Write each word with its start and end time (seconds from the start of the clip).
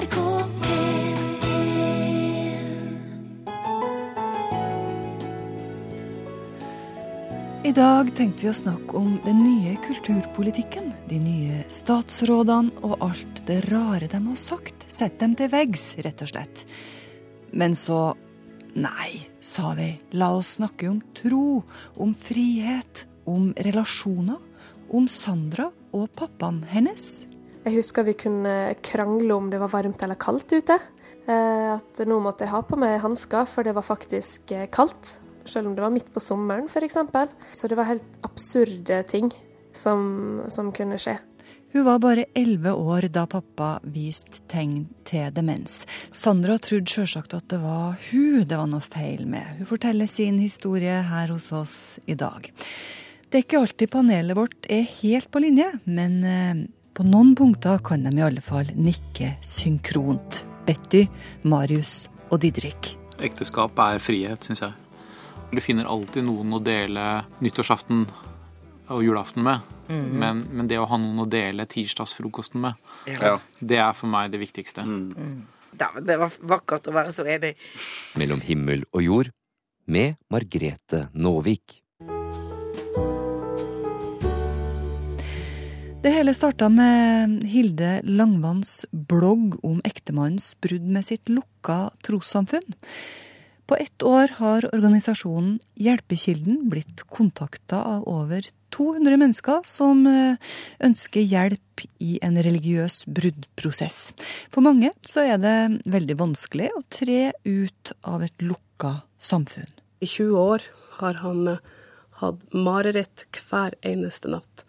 NRK 0.00 0.16
I 7.64 7.72
dag 7.76 8.08
tenkte 8.16 8.46
vi 8.46 8.50
å 8.50 8.56
snakke 8.56 8.96
om 8.96 9.18
den 9.24 9.42
nye 9.44 9.74
kulturpolitikken. 9.84 10.88
De 11.10 11.18
nye 11.20 11.60
statsrådene 11.70 12.72
og 12.80 12.96
alt 13.04 13.42
det 13.46 13.60
rare 13.68 14.08
de 14.10 14.22
har 14.24 14.40
sagt. 14.40 14.88
Sett 14.88 15.20
dem 15.20 15.36
til 15.38 15.52
veggs, 15.52 15.92
rett 16.00 16.24
og 16.24 16.32
slett. 16.32 16.64
Men 17.52 17.76
så 17.76 18.16
Nei, 18.70 19.26
sa 19.42 19.72
vi. 19.74 19.90
La 20.14 20.28
oss 20.30 20.54
snakke 20.60 20.86
om 20.86 21.00
tro, 21.18 21.64
om 21.98 22.12
frihet, 22.14 23.02
om 23.26 23.48
relasjoner, 23.66 24.38
om 24.94 25.08
Sandra 25.10 25.72
og 25.90 26.06
pappaen 26.14 26.62
hennes. 26.70 27.29
Jeg 27.66 27.76
husker 27.76 28.06
vi 28.06 28.16
kunne 28.16 28.54
krangle 28.86 29.34
om 29.36 29.50
det 29.52 29.60
var 29.60 29.72
varmt 29.72 30.02
eller 30.02 30.16
kaldt 30.20 30.52
ute. 30.56 30.78
Eh, 31.28 31.66
At 31.76 32.00
nå 32.08 32.20
måtte 32.22 32.46
jeg 32.46 32.54
ha 32.54 32.62
på 32.64 32.78
meg 32.80 33.00
hansker, 33.04 33.44
for 33.48 33.66
det 33.66 33.74
var 33.76 33.84
faktisk 33.86 34.52
eh, 34.56 34.68
kaldt. 34.72 35.18
Selv 35.44 35.68
om 35.68 35.74
det 35.76 35.84
var 35.84 35.92
midt 35.92 36.12
på 36.12 36.22
sommeren, 36.22 36.68
f.eks. 36.70 36.96
Så 37.56 37.68
det 37.68 37.76
var 37.76 37.88
helt 37.90 38.20
absurde 38.24 39.02
ting 39.10 39.30
som, 39.76 40.42
som 40.48 40.72
kunne 40.72 40.98
skje. 41.00 41.18
Hun 41.72 41.84
var 41.86 42.00
bare 42.02 42.24
elleve 42.34 42.72
år 42.74 43.06
da 43.14 43.26
pappa 43.30 43.76
viste 43.86 44.40
tegn 44.50 44.88
til 45.06 45.30
demens. 45.34 45.84
Sandra 46.10 46.56
trodde 46.58 46.90
sjølsagt 46.90 47.36
at 47.36 47.46
det 47.52 47.60
var 47.62 47.94
hun 48.08 48.42
det 48.42 48.58
var 48.58 48.66
noe 48.66 48.82
feil 48.82 49.22
med. 49.30 49.60
Hun 49.60 49.68
forteller 49.68 50.10
sin 50.10 50.40
historie 50.42 50.96
her 51.06 51.30
hos 51.30 51.52
oss 51.54 51.76
i 52.10 52.16
dag. 52.18 52.50
Det 53.30 53.38
er 53.38 53.44
ikke 53.46 53.60
alltid 53.62 53.92
panelet 53.92 54.34
vårt 54.34 54.66
er 54.66 54.82
helt 54.98 55.30
på 55.30 55.44
linje, 55.44 55.68
men 55.86 56.18
eh, 56.26 56.64
på 56.94 57.04
noen 57.06 57.34
punkter 57.38 57.80
kan 57.84 58.04
de 58.04 58.12
i 58.18 58.24
alle 58.24 58.42
fall 58.44 58.70
nikke 58.76 59.34
synkront. 59.46 60.44
Betty, 60.66 61.06
Marius 61.48 62.08
og 62.30 62.40
Didrik. 62.42 62.94
Ekteskap 63.20 63.78
er 63.82 64.00
frihet, 64.02 64.44
syns 64.46 64.62
jeg. 64.64 64.74
Du 65.50 65.58
finner 65.62 65.88
alltid 65.90 66.24
noen 66.28 66.52
å 66.54 66.60
dele 66.62 67.24
nyttårsaften 67.42 68.04
og 68.90 69.02
julaften 69.04 69.42
med. 69.46 69.66
Men, 69.90 70.44
men 70.54 70.68
det 70.70 70.78
å 70.78 70.86
ha 70.86 70.98
noen 71.00 71.24
å 71.24 71.26
dele 71.30 71.66
tirsdagsfrokosten 71.66 72.60
med, 72.62 72.78
Ja. 73.10 73.38
det 73.58 73.80
er 73.82 73.92
for 73.98 74.06
meg 74.06 74.30
det 74.30 74.38
viktigste. 74.38 74.84
Mm. 74.86 75.46
det 76.06 76.16
var 76.18 76.30
vakkert 76.38 76.86
å 76.86 76.94
være 76.94 77.10
så 77.12 77.26
enig. 77.26 77.56
Mellom 78.14 78.40
himmel 78.40 78.84
og 78.92 79.02
jord 79.02 79.30
med 79.86 80.14
Margrete 80.30 81.08
Nåvik. 81.14 81.79
Det 86.00 86.08
hele 86.14 86.32
starta 86.32 86.70
med 86.72 87.42
Hilde 87.44 87.98
Langvanns 88.08 88.86
blogg 88.88 89.58
om 89.60 89.82
ektemannens 89.84 90.54
brudd 90.64 90.86
med 90.88 91.04
sitt 91.04 91.28
lukka 91.28 91.90
trossamfunn. 92.06 92.72
På 93.68 93.76
ett 93.76 94.00
år 94.02 94.32
har 94.38 94.64
organisasjonen 94.70 95.58
Hjelpekilden 95.76 96.70
blitt 96.72 97.04
kontakta 97.12 97.82
av 97.84 98.06
over 98.08 98.48
200 98.72 99.18
mennesker 99.20 99.60
som 99.68 100.00
eh, 100.08 100.40
ønsker 100.88 101.20
hjelp 101.20 101.84
i 102.00 102.16
en 102.24 102.40
religiøs 102.48 103.02
bruddprosess. 103.04 104.14
For 104.48 104.64
mange 104.64 104.94
så 105.04 105.26
er 105.34 105.44
det 105.44 105.84
veldig 105.84 106.16
vanskelig 106.22 106.70
å 106.78 106.84
tre 106.88 107.34
ut 107.44 107.92
av 108.00 108.24
et 108.24 108.40
lukka 108.40 109.02
samfunn. 109.20 109.68
I 110.00 110.08
20 110.08 110.40
år 110.46 110.66
har 111.02 111.20
han 111.26 111.44
eh, 111.58 111.62
hatt 112.24 112.48
mareritt 112.56 113.28
hver 113.36 113.76
eneste 113.84 114.32
natt 114.32 114.64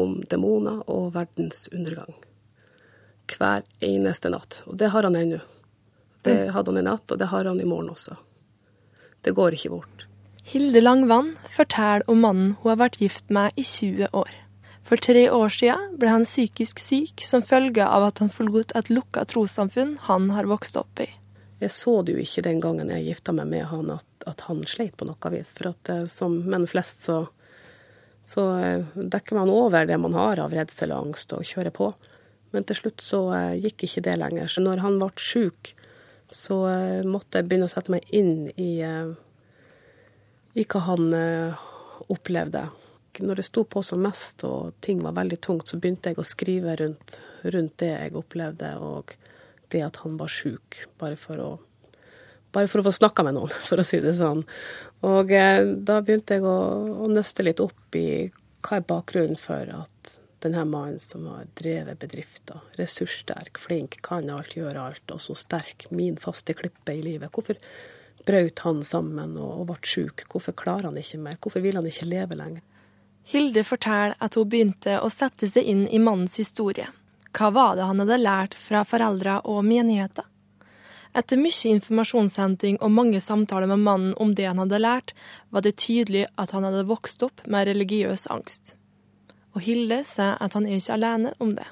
om 0.00 0.18
demoner 0.30 0.82
og 0.90 1.12
verdens 1.14 1.68
undergang. 1.72 2.14
Hver 3.30 3.62
eneste 3.84 4.32
natt. 4.32 4.62
Og 4.66 4.78
det 4.80 4.90
har 4.94 5.06
han 5.06 5.16
ennå. 5.16 5.40
Det 6.26 6.50
hadde 6.52 6.72
han 6.72 6.82
i 6.82 6.84
natt, 6.84 7.06
og 7.08 7.20
det 7.20 7.30
har 7.30 7.46
han 7.48 7.60
i 7.62 7.68
morgen 7.68 7.92
også. 7.94 8.16
Det 9.24 9.32
går 9.36 9.56
ikke 9.56 9.72
bort. 9.72 10.06
Hilde 10.50 10.82
Langvann 10.82 11.34
forteller 11.48 12.04
om 12.10 12.20
mannen 12.24 12.54
hun 12.60 12.72
har 12.72 12.80
vært 12.80 13.00
gift 13.00 13.30
med 13.32 13.56
i 13.56 13.64
20 13.64 14.10
år. 14.16 14.32
For 14.82 15.00
tre 15.00 15.26
år 15.30 15.52
siden 15.52 15.96
ble 16.00 16.10
han 16.10 16.26
psykisk 16.26 16.80
syk 16.80 17.22
som 17.24 17.44
følge 17.44 17.84
av 17.84 18.08
at 18.08 18.20
han 18.22 18.32
forlot 18.32 18.72
et 18.76 18.88
lukka 18.90 19.26
trossamfunn 19.28 19.98
han 20.08 20.30
har 20.34 20.48
vokst 20.50 20.78
opp 20.80 21.02
i. 21.04 21.08
Jeg 21.60 21.74
så 21.76 21.98
det 22.02 22.16
jo 22.16 22.22
ikke 22.24 22.46
den 22.46 22.60
gangen 22.64 22.88
jeg 22.88 23.10
gifta 23.10 23.34
meg 23.36 23.50
med 23.50 23.66
han, 23.68 23.90
at, 23.92 24.06
at 24.26 24.46
han 24.48 24.64
sleit 24.68 24.96
på 24.96 25.04
noe 25.04 25.32
vis. 25.34 25.52
For 25.58 25.70
at 25.74 25.92
eh, 25.92 26.06
som 26.08 26.38
menn 26.48 26.64
flest, 26.70 27.04
så, 27.04 27.26
så 28.24 28.46
eh, 28.58 28.86
dekker 28.94 29.38
man 29.38 29.50
over 29.52 29.86
det 29.86 29.98
man 29.98 30.14
har 30.14 30.40
av 30.42 30.54
redsel 30.54 30.92
og 30.94 31.08
angst, 31.08 31.32
og 31.34 31.46
kjører 31.46 31.74
på. 31.74 31.90
Men 32.54 32.66
til 32.66 32.78
slutt 32.78 33.04
så 33.04 33.22
eh, 33.36 33.56
gikk 33.64 33.86
ikke 33.86 34.04
det 34.06 34.18
lenger. 34.20 34.50
Så 34.50 34.64
når 34.64 34.84
han 34.84 34.98
ble 35.00 35.10
sjuk, 35.20 35.72
så 36.30 36.60
eh, 36.70 37.00
måtte 37.06 37.40
jeg 37.40 37.48
begynne 37.48 37.70
å 37.70 37.72
sette 37.72 37.94
meg 37.94 38.06
inn 38.14 38.50
i, 38.54 38.72
i 40.54 40.66
hva 40.66 40.84
han 40.86 41.10
opplevde. 42.10 42.68
Når 43.20 43.40
det 43.40 43.44
sto 43.48 43.64
på 43.68 43.82
som 43.84 44.00
mest 44.04 44.44
og 44.48 44.76
ting 44.84 45.02
var 45.04 45.16
veldig 45.18 45.40
tungt, 45.42 45.68
så 45.68 45.80
begynte 45.80 46.12
jeg 46.12 46.20
å 46.22 46.26
skrive 46.26 46.76
rundt, 46.78 47.18
rundt 47.42 47.76
det 47.82 47.90
jeg 47.90 48.14
opplevde, 48.16 48.70
og 48.78 49.12
det 49.70 49.82
at 49.86 50.00
han 50.04 50.16
var 50.18 50.30
sjuk, 50.32 50.84
bare 50.98 51.18
for 51.18 51.42
å 51.42 51.50
bare 52.52 52.70
for 52.70 52.82
å 52.82 52.86
få 52.88 52.94
snakka 52.94 53.24
med 53.26 53.36
noen, 53.38 53.52
for 53.68 53.80
å 53.80 53.86
si 53.86 54.00
det 54.02 54.16
sånn. 54.18 54.42
Og 55.08 55.32
eh, 55.34 55.62
da 55.76 56.00
begynte 56.04 56.38
jeg 56.38 56.46
å, 56.46 56.56
å 57.04 57.10
nøste 57.10 57.46
litt 57.46 57.62
opp 57.64 57.98
i 57.98 58.08
hva 58.60 58.80
er 58.80 58.88
bakgrunnen 58.88 59.38
for 59.40 59.70
at 59.72 60.18
denne 60.40 60.64
mannen 60.64 61.00
som 61.00 61.26
har 61.28 61.48
drevet 61.58 62.00
bedrifter, 62.00 62.60
ressurssterk, 62.80 63.60
flink, 63.60 63.98
kan 64.04 64.28
alt, 64.32 64.56
gjør 64.56 64.78
alt, 64.80 65.04
og 65.12 65.20
så 65.20 65.36
sterk, 65.36 65.90
min 65.92 66.16
faste 66.20 66.56
klippe 66.56 66.94
i 66.96 67.02
livet, 67.04 67.28
hvorfor 67.32 67.60
brøt 68.26 68.62
han 68.64 68.80
sammen 68.84 69.36
og, 69.40 69.62
og 69.62 69.68
ble 69.68 69.78
sjuk? 69.84 70.24
Hvorfor 70.32 70.56
klarer 70.56 70.88
han 70.88 71.00
ikke 71.00 71.20
mer? 71.20 71.36
Hvorfor 71.40 71.64
vil 71.64 71.76
han 71.76 71.88
ikke 71.88 72.08
leve 72.08 72.38
lenger? 72.40 72.64
Hilde 73.30 73.64
forteller 73.64 74.16
at 74.18 74.36
hun 74.36 74.48
begynte 74.50 74.96
å 75.00 75.10
sette 75.12 75.48
seg 75.48 75.68
inn 75.68 75.84
i 75.88 76.00
mannens 76.02 76.38
historie. 76.40 76.88
Hva 77.36 77.52
var 77.54 77.76
det 77.78 77.86
han 77.86 78.02
hadde 78.02 78.18
lært 78.18 78.56
fra 78.58 78.82
foreldre 78.88 79.38
og 79.48 79.62
menigheter? 79.66 80.26
Etter 81.16 81.40
mye 81.40 81.72
informasjonshenting 81.74 82.76
og 82.78 82.92
mange 82.94 83.20
samtaler 83.20 83.66
med 83.70 83.82
mannen 83.82 84.12
om 84.22 84.34
det 84.38 84.46
han 84.46 84.60
hadde 84.62 84.78
lært, 84.78 85.14
var 85.50 85.64
det 85.66 85.80
tydelig 85.82 86.28
at 86.38 86.54
han 86.54 86.66
hadde 86.66 86.86
vokst 86.86 87.24
opp 87.26 87.42
med 87.50 87.66
religiøs 87.66 88.28
angst. 88.30 88.76
Og 89.54 89.64
Hilde 89.66 90.04
sier 90.06 90.38
at 90.38 90.54
han 90.54 90.68
er 90.68 90.78
ikke 90.78 90.98
alene 90.98 91.34
om 91.42 91.54
det. 91.58 91.66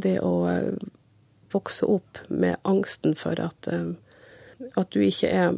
det 0.00 0.18
å 0.24 0.34
eh, 0.48 0.76
vokse 1.52 1.88
opp 1.88 2.20
med 2.28 2.60
angsten 2.68 3.16
for 3.16 3.40
at, 3.40 3.68
eh, 3.68 3.92
at 4.76 4.92
du 4.92 5.00
ikke 5.04 5.28
er 5.28 5.56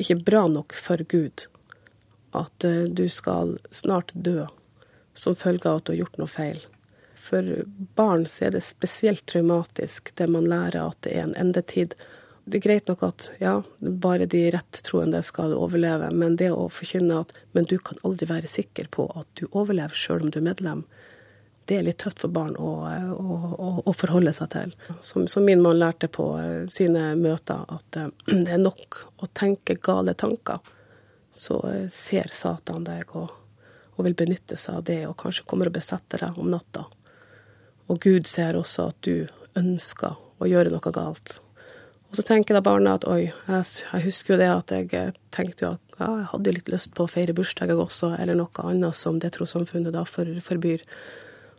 ikke 0.00 0.20
bra 0.24 0.46
nok 0.48 0.72
for 0.76 1.00
Gud. 1.08 1.46
At 2.36 2.64
eh, 2.64 2.84
du 2.88 3.08
skal 3.08 3.56
snart 3.70 4.12
dø 4.14 4.46
som 5.14 5.36
følge 5.36 5.68
av 5.68 5.80
at 5.80 5.88
du 5.88 5.92
har 5.92 6.04
gjort 6.04 6.20
noe 6.20 6.30
feil. 6.30 6.60
For 7.32 7.64
barn 7.96 8.26
så 8.28 8.44
er 8.44 8.50
det 8.52 8.60
spesielt 8.66 9.24
traumatisk 9.26 10.10
det 10.20 10.26
man 10.28 10.44
lærer 10.44 10.82
at 10.82 10.98
det 11.06 11.14
er 11.16 11.22
en 11.24 11.38
endetid. 11.40 11.94
Det 12.44 12.58
er 12.58 12.64
greit 12.66 12.90
nok 12.90 13.06
at 13.06 13.30
ja, 13.40 13.54
bare 13.80 14.26
de 14.28 14.42
rettroende 14.52 15.22
skal 15.24 15.54
overleve, 15.56 16.10
men 16.12 16.36
det 16.36 16.50
å 16.52 16.66
forkynne 16.68 17.22
at 17.22 17.32
men 17.56 17.64
du 17.70 17.78
kan 17.80 17.96
aldri 18.04 18.28
være 18.28 18.50
sikker 18.52 18.90
på 18.92 19.06
at 19.16 19.30
du 19.40 19.46
overlever 19.48 19.96
sjøl 19.96 20.26
om 20.26 20.34
du 20.34 20.42
er 20.42 20.50
medlem, 20.50 20.84
det 21.64 21.78
er 21.78 21.86
litt 21.86 22.02
tøft 22.02 22.20
for 22.20 22.34
barn 22.34 22.52
å, 22.60 22.70
å, 22.84 23.36
å, 23.56 23.68
å 23.88 23.96
forholde 23.96 24.34
seg 24.36 24.50
til. 24.52 24.72
Som, 25.00 25.24
som 25.30 25.48
min 25.48 25.62
mann 25.64 25.78
lærte 25.80 26.10
på 26.12 26.26
eh, 26.36 26.64
sine 26.68 27.14
møter, 27.16 27.62
at 27.72 27.96
eh, 27.96 28.10
det 28.44 28.58
er 28.58 28.60
nok 28.60 28.98
å 29.24 29.30
tenke 29.32 29.78
gale 29.80 30.12
tanker, 30.18 30.60
så 31.32 31.62
eh, 31.70 31.86
ser 31.88 32.34
Satan 32.36 32.84
deg 32.84 33.16
og, 33.16 33.30
og 33.94 34.04
vil 34.04 34.18
benytte 34.18 34.58
seg 34.60 34.82
av 34.82 34.84
det, 34.90 34.98
og 35.08 35.16
kanskje 35.22 35.46
kommer 35.48 35.70
og 35.70 35.78
besetter 35.78 36.26
deg 36.26 36.42
om 36.42 36.50
natta. 36.52 36.84
Og 37.90 38.02
Gud 38.02 38.28
ser 38.30 38.58
også 38.58 38.90
at 38.92 39.00
du 39.06 39.26
ønsker 39.58 40.18
å 40.42 40.48
gjøre 40.48 40.72
noe 40.72 40.92
galt. 40.94 41.38
Og 42.12 42.18
så 42.18 42.24
tenker 42.28 42.58
da 42.58 42.60
barna 42.64 42.98
at 42.98 43.06
oi, 43.08 43.30
jeg, 43.30 44.00
husker 44.04 44.34
jo 44.34 44.40
det 44.42 44.48
at 44.52 44.72
jeg 44.74 44.88
eh, 44.98 45.14
tenkte 45.32 45.64
jo 45.64 45.70
at 45.72 45.94
ja, 45.96 46.08
jeg 46.18 46.26
hadde 46.32 46.52
litt 46.58 46.72
lyst 46.72 46.92
på 46.96 47.06
å 47.06 47.10
feire 47.10 47.32
bursdag 47.36 47.72
også, 47.72 48.10
eller 48.20 48.36
noe 48.36 48.64
annet 48.66 48.98
som 48.98 49.20
det 49.22 49.32
trossamfunnet 49.36 49.94
da 49.94 50.02
for, 50.08 50.28
forbyr. 50.44 50.84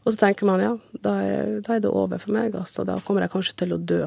Og 0.03 0.11
så 0.11 0.19
tenker 0.25 0.45
man 0.45 0.61
ja, 0.61 0.75
da 1.05 1.15
er, 1.25 1.55
da 1.65 1.77
er 1.77 1.81
det 1.81 1.89
over 1.89 2.21
for 2.21 2.35
meg, 2.35 2.53
altså. 2.59 2.85
Da 2.85 2.99
kommer 3.01 3.25
jeg 3.25 3.33
kanskje 3.33 3.57
til 3.63 3.73
å 3.73 3.81
dø. 3.81 4.03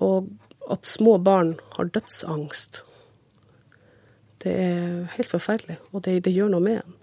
Og 0.00 0.30
at 0.72 0.88
små 0.88 1.18
barn 1.20 1.56
har 1.76 1.92
dødsangst, 1.92 2.80
det 4.42 4.52
er 4.58 4.86
helt 5.18 5.30
forferdelig, 5.30 5.76
og 5.92 6.06
det, 6.06 6.22
det 6.26 6.32
gjør 6.34 6.54
noe 6.54 6.64
med 6.64 6.80
en. 6.80 6.96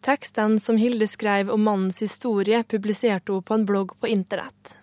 Tekstene 0.00 0.60
som 0.60 0.78
Hilde 0.80 1.06
skrev 1.06 1.50
om 1.50 1.62
mannens 1.62 2.00
historie, 2.00 2.62
publiserte 2.64 3.32
hun 3.32 3.42
på 3.42 3.54
en 3.54 3.66
blogg 3.68 3.92
på 4.00 4.08
internett. 4.08 4.76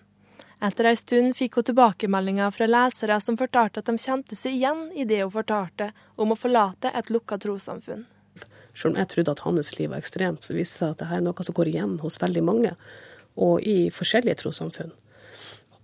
Etter 0.61 0.89
ei 0.89 0.97
stund 0.97 1.33
fikk 1.37 1.57
hun 1.57 1.65
tilbakemeldinger 1.69 2.53
fra 2.53 2.67
lesere 2.69 3.17
som 3.21 3.37
fortalte 3.37 3.81
at 3.81 3.89
de 3.89 3.97
kjente 4.01 4.37
seg 4.37 4.57
igjen 4.57 4.87
i 4.93 5.05
det 5.09 5.23
hun 5.23 5.33
fortalte 5.33 5.91
om 6.17 6.33
å 6.33 6.37
forlate 6.37 6.93
et 6.93 7.09
lukka 7.13 7.37
trossamfunn. 7.41 8.05
Selv 8.77 8.93
om 8.93 8.99
jeg 9.01 9.09
trodde 9.09 9.33
at 9.33 9.41
hans 9.45 9.73
liv 9.79 9.89
var 9.89 10.01
ekstremt, 10.01 10.45
så 10.45 10.53
viste 10.53 10.77
det 10.77 10.83
seg 10.83 10.93
at 10.93 11.01
dette 11.01 11.17
er 11.17 11.25
noe 11.25 11.45
som 11.45 11.57
går 11.57 11.73
igjen 11.73 11.97
hos 12.01 12.21
veldig 12.21 12.45
mange, 12.45 12.75
og 13.41 13.65
i 13.65 13.89
forskjellige 13.93 14.43
trossamfunn. 14.43 14.93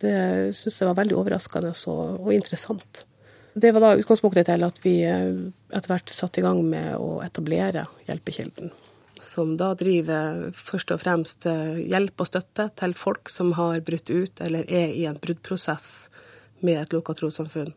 Det 0.01 0.15
syns 0.57 0.77
jeg 0.81 0.89
var 0.89 0.99
veldig 1.01 1.17
overraskende 1.17 1.73
og, 1.89 2.29
interessant. 2.33 3.05
Det 3.53 3.73
var 3.73 3.81
da 3.81 3.93
utgangspunktet 3.97 4.49
til 4.49 4.65
at 4.65 4.79
vi 4.85 4.95
eh, 5.05 5.43
etter 5.73 5.89
hvert 5.89 6.13
satte 6.13 6.41
i 6.41 6.45
gang 6.45 6.61
med 6.65 6.97
å 6.97 7.21
etablere 7.25 7.85
Hjelpekilden. 8.07 8.73
Som 9.23 9.55
da 9.59 9.71
driver 9.79 10.49
først 10.57 10.91
og 10.91 10.99
fremst 11.03 11.47
eh, 11.47 11.79
hjelp 11.87 12.19
og 12.19 12.27
støtte 12.27 12.67
til 12.79 12.95
folk 12.97 13.31
som 13.31 13.53
har 13.57 13.79
brutt 13.85 14.11
ut 14.11 14.41
eller 14.43 14.67
er 14.67 14.91
i 14.91 15.05
en 15.07 15.19
bruddprosess 15.19 16.09
med 16.63 16.81
et 16.81 16.95
lukka 16.95 17.15
trossamfunn. 17.15 17.71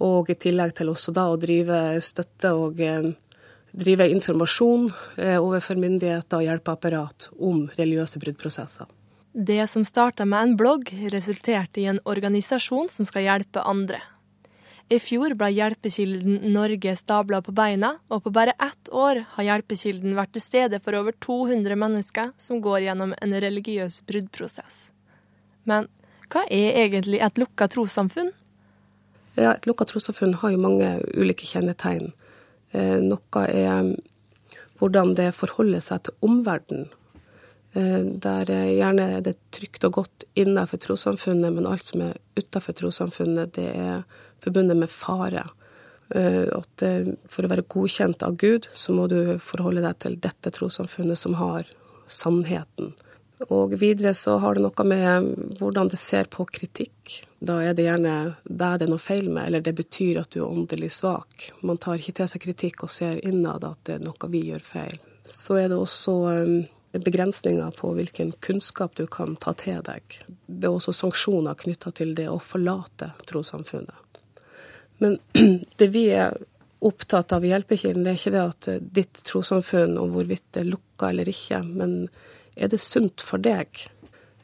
Og 0.00 0.30
i 0.30 0.38
tillegg 0.38 0.76
til 0.78 0.92
også 0.92 1.12
da 1.16 1.26
å 1.30 1.40
drive 1.40 1.98
støtte 2.04 2.54
og 2.54 2.78
eh, 2.86 3.10
drive 3.70 4.08
informasjon 4.10 4.88
overfor 5.38 5.78
myndigheter 5.78 6.40
og 6.40 6.46
hjelpeapparat 6.46 7.28
om 7.38 7.68
religiøse 7.76 8.18
bruddprosesser. 8.22 8.88
Det 9.32 9.62
som 9.70 9.84
starta 9.86 10.24
med 10.26 10.42
en 10.42 10.56
blogg, 10.58 10.88
resulterte 11.12 11.78
i 11.78 11.86
en 11.86 12.00
organisasjon 12.02 12.88
som 12.90 13.06
skal 13.06 13.28
hjelpe 13.28 13.62
andre. 13.62 14.00
I 14.90 14.98
fjor 14.98 15.36
ble 15.38 15.52
Hjelpekilden 15.54 16.48
Norge 16.50 16.96
stabla 16.98 17.38
på 17.46 17.52
beina, 17.54 17.92
og 18.10 18.24
på 18.24 18.32
bare 18.34 18.56
ett 18.58 18.88
år 18.90 19.20
har 19.36 19.46
Hjelpekilden 19.46 20.16
vært 20.18 20.32
til 20.34 20.42
stede 20.42 20.80
for 20.82 20.98
over 20.98 21.14
200 21.22 21.76
mennesker 21.78 22.32
som 22.42 22.58
går 22.64 22.88
gjennom 22.88 23.12
en 23.14 23.34
religiøs 23.44 24.00
bruddprosess. 24.08 24.88
Men 25.62 25.86
hva 26.26 26.42
er 26.50 26.80
egentlig 26.82 27.20
et 27.22 27.38
lukka 27.38 27.68
trossamfunn? 27.70 28.32
Ja, 29.38 29.52
et 29.52 29.68
lukka 29.70 29.86
trossamfunn 29.86 30.34
har 30.42 30.56
jo 30.56 30.62
mange 30.64 30.88
ulike 31.14 31.46
kjennetegn. 31.46 32.10
Eh, 32.74 32.98
noe 32.98 33.44
er 33.46 33.92
hvordan 34.80 35.14
det 35.14 35.28
forholder 35.38 35.84
seg 35.86 36.08
til 36.08 36.18
omverdenen. 36.26 36.88
Eh, 37.78 38.10
der 38.26 38.50
gjerne 38.50 39.06
er 39.20 39.22
det 39.22 39.36
trygt 39.54 39.86
og 39.86 40.00
godt 40.00 40.26
innenfor 40.34 40.82
trossamfunnet, 40.82 41.54
men 41.54 41.70
alt 41.70 41.86
som 41.86 42.02
er 42.08 42.18
utenfor 42.34 42.74
trossamfunnet, 42.82 43.54
det 43.54 43.68
er 43.70 44.02
forbundet 44.44 44.78
med 44.80 44.92
fare. 44.92 45.46
Eh, 46.14 46.46
at 46.56 46.86
for 47.30 47.46
å 47.46 47.52
være 47.52 47.68
godkjent 47.70 48.24
av 48.26 48.38
Gud, 48.40 48.70
så 48.74 48.96
må 48.96 49.06
du 49.10 49.36
forholde 49.42 49.84
deg 49.84 50.00
til 50.02 50.18
dette 50.22 50.52
trossamfunnet 50.56 51.18
som 51.18 51.38
har 51.38 51.68
sannheten. 52.10 52.94
Og 53.48 53.72
videre 53.80 54.12
så 54.14 54.36
har 54.42 54.56
det 54.56 54.64
noe 54.66 54.84
med 54.84 55.28
hvordan 55.60 55.88
det 55.88 56.00
ser 56.00 56.28
på 56.28 56.44
kritikk. 56.44 57.22
Da 57.40 57.62
er 57.64 57.76
det 57.76 57.86
gjerne 57.86 58.16
deg 58.44 58.80
det 58.80 58.86
er 58.86 58.90
noe 58.92 59.00
feil 59.00 59.30
med, 59.30 59.46
eller 59.48 59.64
det 59.64 59.72
betyr 59.78 60.20
at 60.20 60.34
du 60.34 60.42
er 60.42 60.50
åndelig 60.50 60.90
svak. 60.98 61.48
Man 61.64 61.80
tar 61.80 61.96
ikke 61.96 62.18
til 62.18 62.28
seg 62.28 62.44
kritikk 62.44 62.84
og 62.84 62.92
ser 62.92 63.22
innad 63.24 63.64
at 63.64 63.80
det 63.88 63.96
er 63.96 64.04
noe 64.04 64.28
vi 64.32 64.44
gjør 64.50 64.66
feil. 64.66 65.00
Så 65.24 65.56
er 65.62 65.70
det 65.72 65.78
også 65.80 66.16
eh, 66.34 67.00
begrensninger 67.00 67.72
på 67.80 67.94
hvilken 67.96 68.34
kunnskap 68.44 68.98
du 69.00 69.06
kan 69.08 69.38
ta 69.40 69.54
til 69.56 69.80
deg. 69.88 70.20
Det 70.44 70.68
er 70.68 70.76
også 70.76 70.92
sanksjoner 70.96 71.56
knytta 71.56 71.94
til 71.96 72.12
det 72.18 72.28
å 72.28 72.36
forlate 72.44 73.14
trossamfunnet. 73.30 73.96
Men 75.00 75.18
det 75.80 75.90
vi 75.92 76.06
er 76.14 76.36
opptatt 76.80 77.32
av 77.36 77.44
i 77.44 77.50
Hjelpekilden, 77.52 78.04
det 78.04 78.14
er 78.14 78.20
ikke 78.20 78.34
det 78.36 78.44
at 78.44 78.68
ditt 79.00 79.22
trossamfunn 79.28 79.98
og 80.00 80.14
hvorvidt 80.14 80.46
det 80.56 80.64
er 80.64 80.70
lukka 80.72 81.10
eller 81.12 81.28
ikke, 81.28 81.60
men 81.66 81.96
er 82.56 82.70
det 82.72 82.80
sunt 82.82 83.24
for 83.24 83.42
deg? 83.42 83.82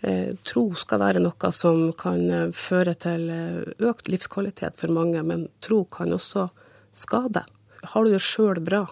Eh, 0.07 0.35
tro 0.45 0.69
skal 0.77 1.01
være 1.03 1.23
noe 1.25 1.51
som 1.55 1.89
kan 1.99 2.21
eh, 2.31 2.51
føre 2.55 2.93
til 3.01 3.31
eh, 3.33 3.63
økt 3.89 4.11
livskvalitet 4.13 4.77
for 4.79 4.93
mange, 4.93 5.23
men 5.25 5.49
tro 5.65 5.85
kan 5.91 6.13
også 6.15 6.49
skade. 6.97 7.43
Har 7.83 8.05
du 8.05 8.13
det 8.13 8.23
sjøl 8.25 8.61
bra? 8.65 8.85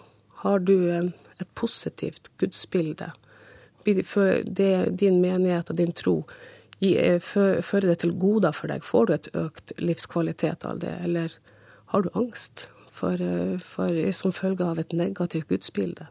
Har 0.44 0.64
du 0.64 0.74
et 0.90 1.50
positivt 1.54 2.32
gudsbilde? 2.40 3.12
Din 3.84 5.20
menighet 5.20 5.70
og 5.70 5.76
din 5.76 5.92
tro 5.92 6.18
fører 6.80 7.86
det 7.88 7.98
til 8.02 8.12
goder 8.20 8.52
for 8.56 8.72
deg? 8.72 8.84
Får 8.84 9.06
du 9.06 9.12
et 9.14 9.28
økt 9.40 9.72
livskvalitet 9.80 10.66
av 10.68 10.80
det, 10.82 10.92
eller 11.04 11.32
har 11.94 12.02
du 12.02 12.10
angst 12.18 12.68
for, 12.90 13.22
eh, 13.22 13.58
for, 13.58 14.12
som 14.12 14.32
følge 14.34 14.66
av 14.66 14.80
et 14.82 14.92
negativt 14.92 15.48
gudsbilde? 15.48 16.08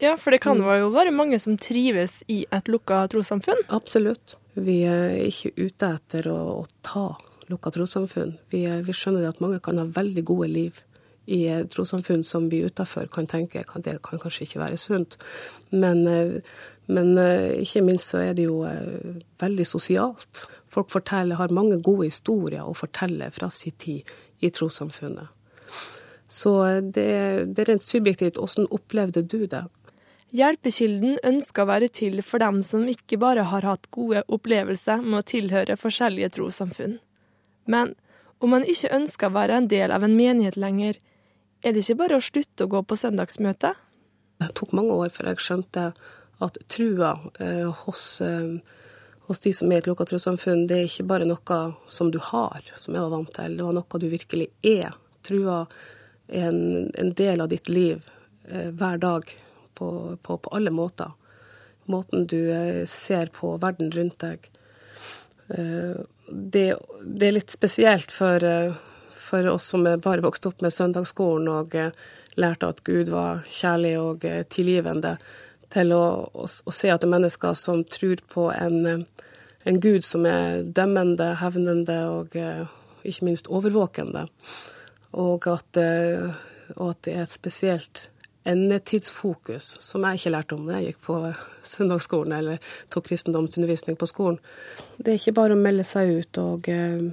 Ja, 0.00 0.16
for 0.16 0.32
det 0.32 0.40
kan 0.42 0.58
mm. 0.58 0.68
jo 0.80 0.92
være 0.94 1.12
mange 1.12 1.38
som 1.38 1.58
trives 1.60 2.22
i 2.32 2.42
et 2.50 2.70
lukka 2.72 3.04
trossamfunn? 3.12 3.66
Absolutt. 3.68 4.38
Vi 4.56 4.80
er 4.88 5.18
ikke 5.28 5.52
ute 5.60 5.90
etter 5.98 6.30
å, 6.32 6.38
å 6.62 6.64
ta 6.82 7.12
lukka 7.52 7.74
trossamfunn. 7.74 8.38
Vi, 8.50 8.64
vi, 8.86 8.94
skjønner 8.96 9.28
at 9.28 9.42
mange 9.44 9.60
kan 9.62 9.78
ha 9.78 9.84
veldig 9.84 10.24
gode 10.26 10.48
liv 10.50 10.80
i 11.30 11.44
trossamfunn 11.70 12.24
som 12.26 12.48
vi 12.50 12.62
utafor 12.66 13.06
kan 13.12 13.28
tenke 13.30 13.62
kan, 13.68 13.84
det 13.84 13.98
kan 14.02 14.18
kanskje 14.18 14.48
ikke 14.48 14.62
være 14.64 14.80
sunt. 14.80 15.18
Men, 15.70 16.02
eh, 16.08 16.40
men, 16.88 17.12
eh, 17.20 17.60
ikke 17.60 17.84
minst 17.86 18.10
så 18.10 18.24
er 18.24 18.34
det 18.34 18.48
jo 18.48 18.64
veldig 19.38 19.68
sosialt. 19.68 20.48
Folk 20.70 20.90
forteller, 20.90 21.36
har 21.36 21.52
mange 21.54 21.78
gode 21.82 22.08
historier 22.08 22.64
å 22.64 22.74
fortelle 22.74 23.30
fra 23.36 23.52
sin 23.52 23.76
tid 23.78 24.16
i 24.40 24.50
trossamfunnet. 24.50 25.28
Så 26.30 26.54
det, 26.94 27.10
det 27.54 27.62
er 27.64 27.72
rent 27.72 27.84
subjektivt. 27.84 28.38
Hvordan 28.38 28.68
opplevde 28.70 29.22
du 29.26 29.44
det? 29.50 29.64
Hjelpekilden 30.30 31.18
ønsker 31.26 31.64
å 31.64 31.70
være 31.72 31.88
til 31.90 32.20
for 32.22 32.42
dem 32.42 32.60
som 32.62 32.86
ikke 32.88 33.18
bare 33.18 33.48
har 33.50 33.66
hatt 33.66 33.88
gode 33.90 34.22
opplevelser 34.30 35.02
med 35.02 35.18
å 35.18 35.26
tilhøre 35.26 35.78
forskjellige 35.78 36.36
trossamfunn. 36.36 37.00
Men 37.66 37.96
om 38.38 38.54
man 38.54 38.64
ikke 38.64 38.92
ønsker 38.94 39.26
å 39.26 39.34
være 39.34 39.58
en 39.58 39.68
del 39.72 39.90
av 39.90 40.06
en 40.06 40.14
menighet 40.14 40.56
lenger, 40.56 41.00
er 41.66 41.74
det 41.74 41.82
ikke 41.82 41.98
bare 42.04 42.20
å 42.20 42.24
slutte 42.24 42.64
å 42.64 42.70
gå 42.72 42.84
på 42.86 42.98
søndagsmøte? 43.00 43.74
Det 44.40 44.52
tok 44.56 44.70
mange 44.78 44.94
år 44.96 45.10
før 45.12 45.32
jeg 45.32 45.44
skjønte 45.44 45.90
at 46.40 46.60
trua 46.72 47.10
eh, 47.42 47.66
hos 47.82 48.04
eh, 48.24 48.62
hos 49.30 49.40
de 49.40 49.52
som 49.54 49.70
er 49.70 49.78
i 49.78 49.82
et 49.84 49.86
lukka 49.86 50.08
trossamfunn, 50.10 50.64
det 50.66 50.74
er 50.74 50.88
ikke 50.88 51.04
bare 51.06 51.26
noe 51.28 51.58
som 51.86 52.08
du 52.10 52.16
har, 52.32 52.64
som 52.74 52.96
jeg 52.96 53.04
var 53.04 53.12
vant 53.12 53.28
til. 53.36 53.52
Det 53.54 53.62
var 53.62 53.76
noe 53.76 54.00
du 54.02 54.06
virkelig 54.10 54.48
er. 54.66 54.96
Trua 55.22 55.60
er 56.26 56.48
en, 56.48 56.88
en 56.98 57.12
del 57.14 57.44
av 57.44 57.52
ditt 57.52 57.70
liv 57.70 58.08
eh, 58.48 58.72
hver 58.74 58.98
dag 58.98 59.30
på, 59.78 59.90
på, 60.18 60.36
på, 60.36 60.50
alle 60.50 60.72
måter. 60.74 61.12
Måten 61.86 62.26
du 62.26 62.40
eh, 62.50 62.82
ser 62.90 63.30
på 63.36 63.52
verden 63.62 63.92
rundt 63.94 64.18
deg. 64.24 64.50
Eh, 65.54 66.02
det, 66.26 66.64
det, 67.04 67.28
er 67.28 67.36
litt 67.38 67.54
spesielt 67.54 68.10
for, 68.10 68.42
eh, 68.42 68.74
for, 69.14 69.46
oss 69.52 69.70
som 69.76 69.86
er 69.86 70.02
bare 70.02 70.26
vokst 70.26 70.50
opp 70.50 70.58
med 70.66 70.74
søndagsskolen 70.74 71.46
og 71.54 71.78
lærte 72.34 72.74
at 72.74 72.82
Gud 72.82 73.14
var 73.14 73.46
kjærlig 73.46 73.94
og 74.02 74.26
tilgivende 74.50 75.14
til 75.70 75.94
å, 75.94 76.04
å, 76.34 76.46
å, 76.46 76.74
se 76.74 76.90
at 76.90 77.02
det 77.02 77.08
er 77.08 77.14
mennesker 77.14 77.56
som 77.58 77.82
tror 77.86 78.22
på 78.32 78.48
en, 78.52 79.06
en 79.64 79.80
gud 79.82 80.04
som 80.06 80.26
er 80.28 80.64
dømmende, 80.66 81.32
hevnende 81.40 81.98
og 82.10 82.36
eh, 82.38 82.64
ikke 83.06 83.28
minst 83.28 83.50
overvåkende. 83.50 84.26
Og 85.20 85.46
at, 85.50 85.80
eh, 85.80 86.30
og 86.76 86.94
at 86.94 87.04
det 87.06 87.14
er 87.16 87.26
et 87.26 87.36
spesielt 87.36 88.08
endetidsfokus, 88.50 89.74
som 89.84 90.06
jeg 90.06 90.18
ikke 90.18 90.32
lærte 90.32 90.56
om 90.56 90.66
da 90.66 90.78
jeg 90.78 90.94
gikk 90.94 91.02
på 91.06 91.18
søndagsskolen 91.74 92.38
eller 92.38 92.70
tok 92.92 93.10
kristendomsundervisning 93.10 93.98
på 94.00 94.08
skolen. 94.10 94.40
Det 94.98 95.12
er 95.12 95.20
ikke 95.20 95.36
bare 95.38 95.58
å 95.58 95.60
melde 95.60 95.86
seg 95.86 96.16
ut 96.18 96.40
og, 96.42 96.70
eh, 96.72 97.10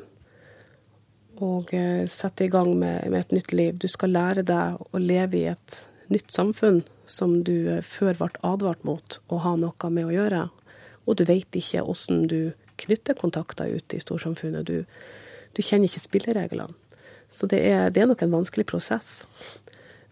og 1.38 1.70
sette 2.10 2.48
i 2.48 2.50
gang 2.50 2.72
med, 2.74 3.06
med, 3.12 3.20
et 3.20 3.38
nytt 3.38 3.54
liv. 3.54 3.78
Du 3.78 3.86
skal 3.92 4.16
lære 4.16 4.42
deg 4.48 4.82
å 4.82 5.02
leve 5.04 5.38
i 5.38 5.46
et 5.52 5.78
nytt 6.14 6.32
samfunn 6.32 6.84
som 7.06 7.42
du 7.48 7.82
før 7.86 8.18
ble 8.20 8.30
advart 8.46 8.84
mot 8.88 9.20
å 9.28 9.42
ha 9.44 9.56
noe 9.60 9.92
med 9.94 10.10
å 10.10 10.16
gjøre 10.16 10.48
og 11.08 11.16
du 11.16 11.24
vet 11.28 11.56
ikke 11.56 11.86
hvordan 11.88 12.26
du 12.28 12.40
knytter 12.78 13.18
kontakter 13.18 13.72
ute 13.72 13.98
i 13.98 14.04
storsamfunnet. 14.04 14.68
Du, 14.68 14.84
du 15.56 15.64
kjenner 15.64 15.88
ikke 15.88 16.04
spillereglene. 16.04 16.76
Så 17.32 17.48
det 17.52 17.60
er, 17.68 17.90
det 17.92 18.04
er, 18.04 18.10
nok 18.12 18.24
en 18.24 18.36
vanskelig 18.36 18.68
prosess. 18.70 19.26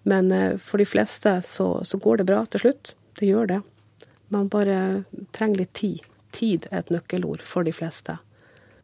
Men 0.07 0.31
eh, 0.35 0.57
for 0.59 0.81
de 0.81 0.87
fleste 0.87 1.37
så, 1.45 1.67
så, 1.87 1.99
går 1.99 2.19
det 2.19 2.27
bra 2.31 2.41
til 2.47 2.65
slutt. 2.65 2.95
Det 3.19 3.29
gjør 3.29 3.51
det. 3.51 3.61
Man 4.33 4.49
bare 4.51 5.05
trenger 5.35 5.63
litt 5.63 5.75
tid. 5.77 6.03
Tid 6.35 6.67
er 6.71 6.81
et 6.81 6.91
nøkkelord 6.91 7.43
for 7.45 7.67
de 7.67 7.71
fleste. 7.75 8.17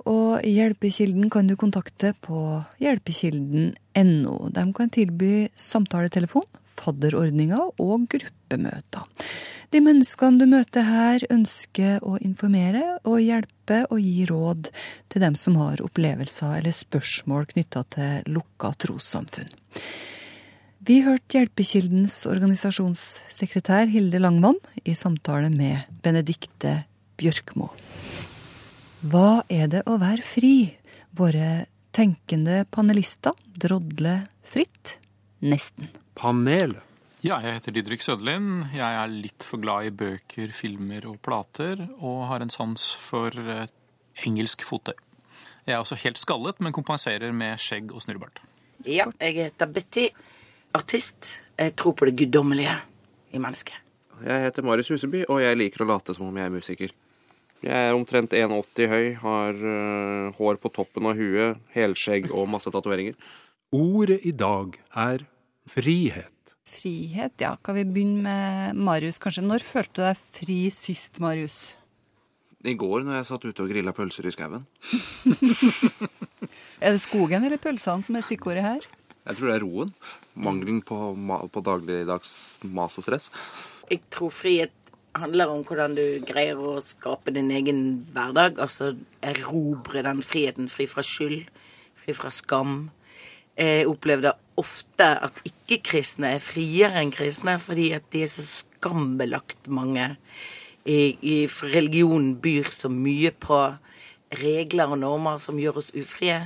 Og 0.09 0.41
Hjelpekilden 0.47 1.29
kan 1.33 1.49
du 1.49 1.55
kontakte 1.59 2.13
på 2.25 2.61
hjelpekilden.no. 2.81 4.35
De 4.55 4.65
kan 4.73 4.91
tilby 4.93 5.47
samtaletelefon, 5.53 6.47
fadderordninger 6.81 7.81
og 7.81 8.07
gruppemøter. 8.11 9.05
De 9.71 9.79
menneskene 9.79 10.41
du 10.41 10.49
møter 10.51 10.83
her, 10.83 11.23
ønsker 11.31 12.01
å 12.03 12.17
informere 12.19 12.97
og 13.07 13.21
hjelpe 13.23 13.85
og 13.87 14.01
gi 14.03 14.25
råd 14.27 14.67
til 15.11 15.23
dem 15.23 15.37
som 15.39 15.55
har 15.61 15.83
opplevelser 15.85 16.57
eller 16.57 16.75
spørsmål 16.75 17.47
knytta 17.53 17.85
til 17.95 18.33
lukka 18.35 18.73
trossamfunn. 18.83 19.53
Vi 20.81 20.97
hørte 21.05 21.37
Hjelpekildens 21.37 22.23
organisasjonssekretær 22.25 23.85
Hilde 23.93 24.19
Langmann 24.19 24.57
i 24.81 24.95
samtale 24.97 25.51
med 25.53 25.85
Benedikte 26.01 26.81
Bjørkmo. 27.21 27.69
Hva 29.01 29.41
er 29.49 29.65
det 29.65 29.79
å 29.89 29.95
være 29.97 30.21
fri? 30.21 30.55
Våre 31.17 31.65
tenkende 31.89 32.59
panelister 32.69 33.33
drodler 33.57 34.27
fritt. 34.45 34.99
Nesten. 35.41 35.89
Panelet. 36.13 36.77
Ja, 37.25 37.39
jeg 37.41 37.57
heter 37.57 37.73
Didrik 37.73 38.05
Søderlind. 38.05 38.71
Jeg 38.73 38.97
er 38.97 39.09
litt 39.09 39.45
for 39.45 39.61
glad 39.61 39.89
i 39.89 39.93
bøker, 39.93 40.53
filmer 40.53 41.05
og 41.09 41.17
plater, 41.25 41.81
og 41.97 42.27
har 42.29 42.45
en 42.45 42.53
sans 42.53 42.85
for 42.97 43.33
eh, 43.33 43.67
engelsk 44.25 44.65
fottøy. 44.65 44.97
Jeg 45.65 45.75
er 45.75 45.81
også 45.81 45.97
helt 46.01 46.21
skallet, 46.21 46.61
men 46.61 46.73
kompenserer 46.73 47.33
med 47.33 47.61
skjegg 47.61 47.93
og 47.93 48.05
snurrebart. 48.05 48.41
Ja, 48.85 49.09
jeg 49.17 49.37
heter 49.37 49.69
Betty. 49.69 50.07
Artist. 50.77 51.39
Jeg 51.57 51.73
tror 51.77 51.97
på 51.97 52.09
det 52.09 52.19
guddommelige 52.21 52.77
i 53.33 53.41
mennesket. 53.41 53.77
Jeg 54.21 54.45
heter 54.45 54.65
Marius 54.65 54.93
Huseby, 54.93 55.25
og 55.29 55.41
jeg 55.41 55.57
liker 55.57 55.85
å 55.85 55.93
late 55.95 56.13
som 56.17 56.29
om 56.29 56.37
jeg 56.37 56.49
er 56.49 56.53
musiker. 56.53 56.99
Jeg 57.61 57.77
er 57.91 57.93
omtrent 57.93 58.33
1,80 58.33 58.87
høy, 58.89 59.07
har 59.21 59.59
uh, 59.61 60.31
hår 60.39 60.57
på 60.63 60.71
toppen 60.73 61.05
av 61.11 61.19
huet, 61.19 61.59
helskjegg 61.75 62.31
og 62.33 62.47
masse 62.49 62.71
tatoveringer. 62.73 63.13
Ordet 63.77 64.17
i 64.25 64.31
dag 64.33 64.79
er 64.97 65.27
frihet. 65.69 66.55
Frihet, 66.71 67.35
ja. 67.43 67.53
Kan 67.61 67.77
vi 67.77 67.83
begynne 67.85 68.23
med 68.25 68.79
Marius, 68.81 69.19
kanskje? 69.21 69.43
Når 69.45 69.61
følte 69.67 69.99
du 69.99 70.01
deg 70.07 70.25
fri 70.39 70.57
sist, 70.73 71.19
Marius? 71.21 71.59
I 72.65 72.73
går 72.77 73.05
når 73.05 73.19
jeg 73.19 73.27
satt 73.29 73.45
ute 73.45 73.63
og 73.65 73.69
grilla 73.71 73.93
pølser 73.97 74.25
i 74.29 74.33
skauen. 74.33 74.65
Er 76.81 76.95
det 76.95 77.01
skogen 77.03 77.43
eller 77.45 77.61
pølsene 77.61 78.01
som 78.05 78.17
er 78.17 78.25
stikkordet 78.25 78.63
her? 78.65 78.85
Jeg 79.27 79.37
tror 79.37 79.51
det 79.51 79.55
er 79.59 79.63
roen. 79.65 79.91
Mangelen 80.33 80.79
på, 80.85 80.97
ma- 81.13 81.43
på 81.53 81.61
dagligdags 81.65 82.31
mas 82.65 82.97
og 82.97 83.05
stress. 83.05 83.27
Jeg 83.91 84.01
tror 84.13 84.33
frihet 84.33 84.73
handler 85.17 85.51
om 85.51 85.63
hvordan 85.67 85.95
du 85.97 86.05
greier 86.27 86.59
å 86.59 86.77
skape 86.83 87.33
din 87.35 87.51
egen 87.53 87.81
hverdag. 88.13 88.59
Altså 88.61 88.93
erobre 89.25 90.03
den 90.05 90.23
friheten 90.25 90.69
fri 90.71 90.87
fra 90.89 91.03
skyld, 91.05 91.45
fri 92.01 92.15
fra 92.17 92.31
skam. 92.33 92.89
Jeg 93.59 93.89
opplevde 93.91 94.33
ofte 94.59 95.07
at 95.27 95.37
ikke-kristne 95.47 96.35
er 96.37 96.43
friere 96.43 97.01
enn 97.01 97.11
kristne 97.13 97.57
fordi 97.61 97.91
at 97.97 98.07
de 98.13 98.23
er 98.25 98.31
så 98.31 98.45
skambelagt, 98.45 99.67
mange. 99.67 100.15
I, 100.81 101.13
i, 101.21 101.35
religionen 101.45 102.33
byr 102.41 102.71
så 102.73 102.89
mye 102.89 103.29
på 103.37 103.59
regler 104.41 104.89
og 104.89 105.01
normer 105.03 105.37
som 105.43 105.59
gjør 105.61 105.81
oss 105.83 105.91
ufrie. 105.93 106.39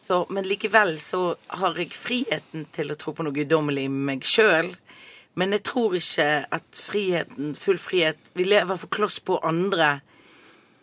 Så, 0.00 0.22
men 0.30 0.46
likevel 0.46 0.94
så 1.02 1.34
har 1.58 1.76
jeg 1.76 1.96
friheten 1.98 2.68
til 2.72 2.92
å 2.92 2.96
tro 2.96 3.12
på 3.12 3.26
noe 3.26 3.34
guddommelig 3.34 3.88
i 3.88 3.92
meg 3.92 4.24
sjøl. 4.24 4.70
Men 5.36 5.52
jeg 5.52 5.62
tror 5.68 5.94
ikke 5.98 6.26
at 6.56 6.78
friheten, 6.80 7.50
full 7.60 7.76
frihet 7.78 8.16
Vi 8.38 8.44
lever 8.48 8.78
for 8.80 8.88
kloss 8.88 9.18
på 9.20 9.36
andre 9.44 9.98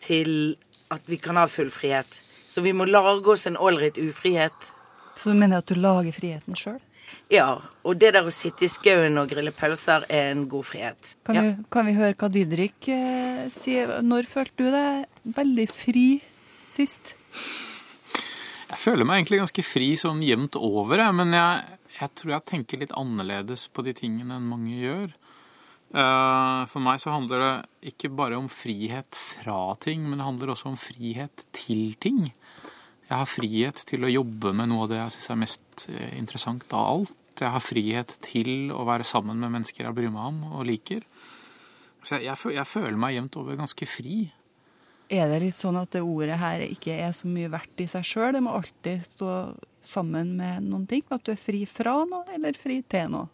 til 0.04 0.54
at 0.94 1.02
vi 1.10 1.16
kan 1.18 1.36
ha 1.40 1.46
full 1.50 1.70
frihet. 1.74 2.20
Så 2.52 2.62
vi 2.62 2.72
må 2.76 2.84
lage 2.86 3.26
oss 3.32 3.46
en 3.48 3.56
ålreit 3.56 3.96
ufrihet. 3.98 4.68
Så 5.18 5.32
du 5.32 5.38
mener 5.40 5.58
at 5.62 5.66
du 5.66 5.74
lager 5.80 6.12
friheten 6.14 6.54
sjøl? 6.58 6.78
Ja. 7.32 7.56
Og 7.82 7.96
det 7.98 8.12
der 8.14 8.28
å 8.28 8.32
sitte 8.34 8.66
i 8.66 8.70
skauen 8.70 9.16
og 9.18 9.30
grille 9.32 9.50
pølser 9.56 10.04
er 10.12 10.30
en 10.34 10.44
god 10.52 10.68
frihet. 10.68 11.14
Kan, 11.26 11.34
ja. 11.38 11.42
vi- 11.48 11.64
kan 11.72 11.86
vi 11.88 11.96
høre 11.96 12.14
hva 12.20 12.28
Didrik 12.30 12.88
eh, 12.92 13.48
sier? 13.50 13.96
Når 14.04 14.28
følte 14.30 14.60
du 14.60 14.70
deg 14.70 15.34
veldig 15.40 15.66
fri 15.72 16.06
sist? 16.68 17.14
Jeg 18.68 18.78
føler 18.80 19.06
meg 19.08 19.22
egentlig 19.22 19.40
ganske 19.42 19.64
fri 19.66 19.88
sånn 20.00 20.22
jevnt 20.24 20.56
over, 20.60 20.98
jeg, 21.00 21.14
men 21.16 21.32
jeg, 21.36 21.78
jeg 21.94 22.10
tror 22.18 22.34
jeg 22.34 22.48
tenker 22.48 22.80
litt 22.80 22.94
annerledes 22.98 23.68
på 23.70 23.84
de 23.86 23.94
tingene 23.96 24.38
enn 24.38 24.50
mange 24.50 24.74
gjør. 24.80 25.14
Eh, 25.94 26.62
For 26.70 26.82
meg 26.82 26.98
så 27.02 27.14
handler 27.14 27.42
det 27.44 27.92
ikke 27.92 28.10
bare 28.18 28.38
om 28.40 28.48
frihet 28.50 29.14
fra 29.14 29.74
ting, 29.82 30.06
men 30.08 30.18
det 30.18 30.26
handler 30.26 30.54
også 30.54 30.72
om 30.72 30.78
frihet 30.80 31.46
til 31.54 31.94
ting. 32.02 32.26
Jeg 33.04 33.14
har 33.20 33.28
frihet 33.28 33.84
til 33.86 34.06
å 34.06 34.10
jobbe 34.10 34.54
med 34.56 34.70
noe 34.72 34.86
av 34.86 34.90
det 34.90 34.98
jeg 35.02 35.14
syns 35.16 35.30
er 35.30 35.42
mest 35.44 35.86
eh, 35.92 36.14
interessant 36.18 36.66
av 36.72 36.88
alt. 36.88 37.14
Jeg 37.38 37.50
har 37.50 37.62
frihet 37.62 38.14
til 38.22 38.70
å 38.74 38.84
være 38.86 39.06
sammen 39.06 39.38
med 39.42 39.52
mennesker 39.54 39.86
jeg 39.86 39.96
bryr 39.96 40.12
meg 40.14 40.30
om 40.30 40.42
og 40.54 40.66
liker. 40.66 41.02
Så 42.04 42.18
jeg, 42.18 42.28
jeg, 42.28 42.54
jeg 42.58 42.70
føler 42.70 42.98
meg 43.00 43.16
jevnt 43.16 43.38
over 43.40 43.58
ganske 43.58 43.88
fri. 43.90 44.18
Er 45.12 45.28
det 45.28 45.42
litt 45.42 45.58
sånn 45.58 45.76
at 45.76 45.92
det 45.92 46.00
ordet 46.00 46.38
her 46.40 46.62
ikke 46.64 46.94
er 46.96 47.12
så 47.16 47.28
mye 47.28 47.50
verdt 47.52 47.82
i 47.84 47.88
seg 47.90 48.06
sjøl? 48.08 48.32
Det 48.36 48.42
må 48.44 48.54
alltid 48.56 49.04
stå 49.08 49.30
sammen 49.84 50.32
med 50.38 50.64
noen 50.70 50.86
ting? 50.88 51.04
At 51.12 51.26
du 51.26 51.34
er 51.34 51.40
fri 51.40 51.64
fra 51.68 51.98
noe, 52.08 52.24
eller 52.32 52.56
fri 52.56 52.80
til 52.88 53.12
noe? 53.12 53.28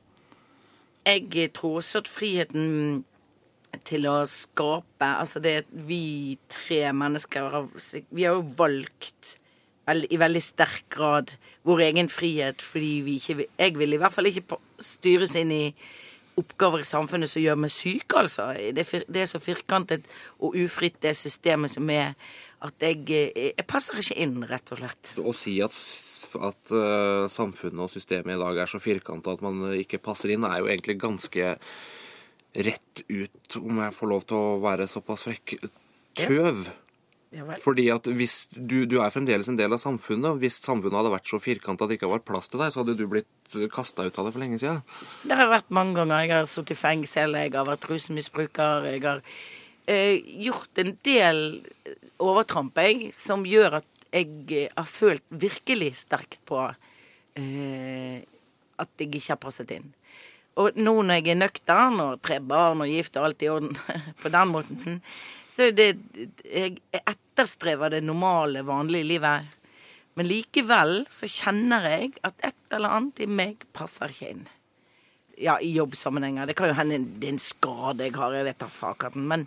Jeg 1.06 1.52
tror 1.56 1.78
også 1.80 2.02
at 2.02 2.10
friheten 2.10 3.04
til 3.86 4.08
å 4.10 4.18
skape 4.28 5.06
Altså 5.06 5.40
det 5.42 5.62
vi 5.70 6.36
tre 6.50 6.90
mennesker 6.92 7.54
Vi 8.10 8.26
har 8.26 8.36
jo 8.36 8.42
valgt 8.58 9.36
i 9.90 10.18
veldig 10.20 10.42
sterk 10.44 10.84
grad 10.92 11.32
vår 11.66 11.80
egen 11.88 12.10
frihet 12.12 12.62
fordi 12.62 12.92
vi 13.06 13.16
ikke 13.18 13.46
Jeg 13.46 13.78
vil 13.78 13.96
i 13.96 14.00
hvert 14.02 14.14
fall 14.14 14.28
ikke 14.30 14.60
styres 14.82 15.34
inn 15.38 15.54
i 15.54 15.64
oppgaver 16.38 16.82
i 16.82 16.86
samfunnet 16.86 17.30
som 17.30 17.42
gjør 17.42 17.58
meg 17.60 17.72
syk, 17.74 18.14
altså. 18.16 18.52
Det 18.54 18.86
det 19.08 19.24
er 19.24 19.28
så 19.30 19.40
firkantet 19.42 20.06
og 20.38 20.56
ufritt, 20.58 21.00
det 21.02 21.16
systemet 21.18 21.74
som 21.74 21.90
er, 21.90 22.14
at 22.60 22.84
jeg, 22.84 23.04
eh, 23.08 23.52
jeg 23.56 23.66
passer 23.68 23.98
ikke 24.00 24.18
inn, 24.20 24.42
rett 24.48 24.72
og 24.72 24.82
slett. 24.82 25.14
Å 25.16 25.32
si 25.36 25.56
at, 25.64 25.76
at 26.36 26.74
uh, 26.74 27.24
samfunnet 27.32 27.86
og 27.86 27.92
systemet 27.92 28.36
i 28.36 28.42
dag 28.42 28.60
er 28.62 28.70
så 28.70 28.80
firkanta 28.82 29.34
at 29.36 29.44
man 29.44 29.62
øh, 29.70 29.78
ikke 29.80 30.02
passer 30.04 30.34
inn, 30.34 30.44
er 30.44 30.60
jo 30.60 30.68
egentlig 30.68 30.98
ganske 31.00 31.54
rett 32.70 33.02
ut, 33.08 33.56
om 33.60 33.80
jeg 33.84 33.96
får 33.96 34.10
lov 34.10 34.28
til 34.28 34.36
å 34.36 34.60
være 34.62 34.90
såpass 34.90 35.24
frekk, 35.28 35.56
tøv. 36.18 36.64
Ja. 36.66 36.78
Fordi 37.62 37.84
at 37.94 38.08
hvis 38.10 38.48
du, 38.56 38.82
du 38.90 38.96
er 38.98 39.12
fremdeles 39.14 39.46
en 39.46 39.58
del 39.58 39.70
av 39.70 39.78
samfunnet, 39.78 40.32
og 40.32 40.40
hvis 40.42 40.56
samfunnet 40.64 40.98
hadde 40.98 41.12
vært 41.12 41.30
så 41.30 41.38
firkanta 41.38 41.86
at 41.86 41.92
det 41.92 42.00
ikke 42.00 42.10
var 42.10 42.24
plass 42.26 42.50
til 42.50 42.58
deg, 42.58 42.72
så 42.74 42.82
hadde 42.82 42.96
du 42.98 43.04
blitt 43.10 43.54
kasta 43.70 44.06
ut 44.08 44.18
av 44.18 44.26
det 44.26 44.32
for 44.34 44.42
lenge 44.42 44.58
siden. 44.58 44.82
Det 45.22 45.38
har 45.38 45.52
vært 45.52 45.70
mange 45.74 45.94
ganger. 46.00 46.24
Jeg 46.24 46.34
har 46.34 46.50
sittet 46.50 46.74
i 46.74 46.80
fengsel, 46.80 47.38
jeg 47.38 47.54
har 47.54 47.68
vært 47.70 47.86
rusmisbruker, 47.86 48.90
jeg 48.90 49.04
har 49.06 49.22
eh, 49.86 50.18
gjort 50.48 50.82
en 50.82 50.92
del 51.06 51.40
overtramp, 52.18 52.82
jeg, 52.82 53.12
som 53.14 53.46
gjør 53.46 53.78
at 53.78 54.04
jeg 54.10 54.28
eh, 54.50 54.74
har 54.74 54.90
følt 54.90 55.24
virkelig 55.30 55.94
sterkt 56.02 56.40
på 56.50 56.66
eh, 56.66 58.20
at 58.80 58.90
jeg 58.98 59.12
ikke 59.12 59.36
har 59.36 59.42
passet 59.42 59.70
inn. 59.78 59.90
Og 60.58 60.74
nå 60.74 60.96
når 60.98 61.20
jeg 61.20 61.30
er 61.30 61.44
nøktern 61.44 62.00
og 62.02 62.22
tre 62.26 62.40
barn 62.42 62.82
og 62.82 62.90
gift 62.90 63.14
og 63.16 63.28
alt 63.28 63.44
i 63.46 63.50
orden 63.52 63.76
på 64.22 64.32
den 64.34 64.50
måten, 64.50 65.04
så 65.60 65.70
det 65.76 65.90
Jeg 66.44 66.78
etterstrever 67.00 67.92
det 67.92 68.00
normale, 68.04 68.64
vanlige 68.66 69.08
livet. 69.12 69.56
Men 70.18 70.28
likevel 70.28 71.04
så 71.12 71.28
kjenner 71.30 71.86
jeg 71.88 72.16
at 72.26 72.48
et 72.50 72.74
eller 72.76 72.96
annet 72.96 73.22
i 73.24 73.28
meg 73.30 73.62
passer 73.76 74.10
ikke 74.12 74.32
inn. 74.34 74.42
Ja, 75.40 75.54
i 75.62 75.70
jobbsammenhenger. 75.72 76.50
Det 76.50 76.56
kan 76.58 76.68
jo 76.68 76.76
hende 76.76 76.98
det 77.20 77.30
er 77.30 77.36
en 77.36 77.40
skade 77.40 78.08
jeg 78.08 78.16
har, 78.18 78.34
jeg 78.36 78.48
vet 78.50 78.60
da 78.60 78.68
fakaten. 78.68 79.24
Men 79.30 79.46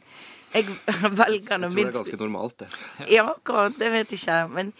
jeg 0.53 0.65
velger 1.21 1.61
nå 1.61 1.69
Jeg 1.69 1.75
tror 1.75 1.77
det 1.77 1.85
er 1.85 1.99
ganske 1.99 2.21
normalt, 2.23 2.57
det. 2.63 2.69
ja, 3.17 3.27
akkurat. 3.35 3.77
Det 3.77 3.91
vet 3.93 4.15
jeg 4.15 4.23
ikke. 4.23 4.39
Men 4.55 4.73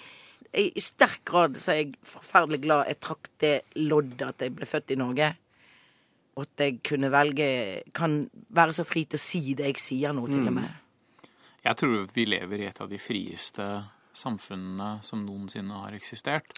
i 0.53 0.67
i 0.73 0.81
sterk 0.85 1.21
grad 1.29 1.57
så 1.61 1.73
er 1.73 1.81
jeg 1.81 1.95
forferdelig 2.07 2.61
glad 2.65 2.89
jeg 2.89 3.01
trakk 3.01 3.29
det 3.41 3.55
loddet 3.81 4.27
at 4.27 4.45
jeg 4.45 4.53
ble 4.57 4.69
født 4.69 4.93
i 4.95 4.99
Norge. 5.01 5.31
Og 6.33 6.47
at 6.47 6.63
jeg 6.65 6.79
kunne 6.81 7.11
velge 7.13 7.47
Kan 7.93 8.23
være 8.49 8.73
så 8.73 8.85
fri 8.87 9.03
til 9.05 9.21
å 9.21 9.21
si 9.21 9.53
det 9.53 9.69
jeg 9.69 9.81
sier 9.81 10.15
nå, 10.15 10.25
til 10.31 10.47
og 10.47 10.55
med. 10.57 10.82
Jeg 11.63 11.79
tror 11.79 12.07
vi 12.13 12.25
lever 12.27 12.63
i 12.63 12.67
et 12.67 12.81
av 12.83 12.89
de 12.91 12.99
frieste 12.99 13.67
samfunnene 14.13 14.97
som 15.05 15.23
noensinne 15.25 15.83
har 15.85 15.95
eksistert. 15.95 16.51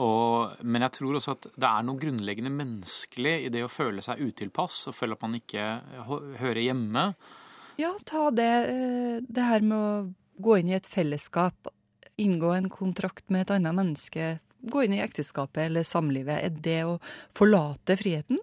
Og, 0.00 0.56
men 0.64 0.86
jeg 0.86 0.94
tror 0.96 1.18
også 1.18 1.34
at 1.34 1.48
det 1.60 1.68
er 1.68 1.84
noe 1.84 2.00
grunnleggende 2.00 2.52
menneskelig 2.54 3.34
i 3.44 3.50
det 3.52 3.64
å 3.66 3.72
føle 3.72 4.02
seg 4.04 4.22
utilpass 4.22 4.86
og 4.88 4.96
føle 4.96 5.18
at 5.18 5.26
man 5.26 5.36
ikke 5.36 5.66
hører 6.40 6.62
hjemme. 6.62 7.04
Ja, 7.80 7.92
ta 8.08 8.30
det, 8.32 8.52
eh, 8.70 9.18
det 9.24 9.44
her 9.44 9.64
med 9.66 9.76
å 9.76 10.40
gå 10.40 10.56
inn 10.60 10.70
i 10.72 10.78
et 10.78 10.88
fellesskap, 10.88 11.68
inngå 12.20 12.54
en 12.56 12.70
kontrakt 12.72 13.28
med 13.28 13.44
et 13.44 13.54
annet 13.58 13.76
menneske, 13.76 14.38
gå 14.60 14.84
inn 14.84 14.96
i 14.96 15.02
ekteskapet 15.04 15.66
eller 15.66 15.84
samlivet. 15.84 16.44
Er 16.44 16.56
det 16.64 16.80
å 16.88 16.98
forlate 17.36 17.96
friheten? 18.00 18.40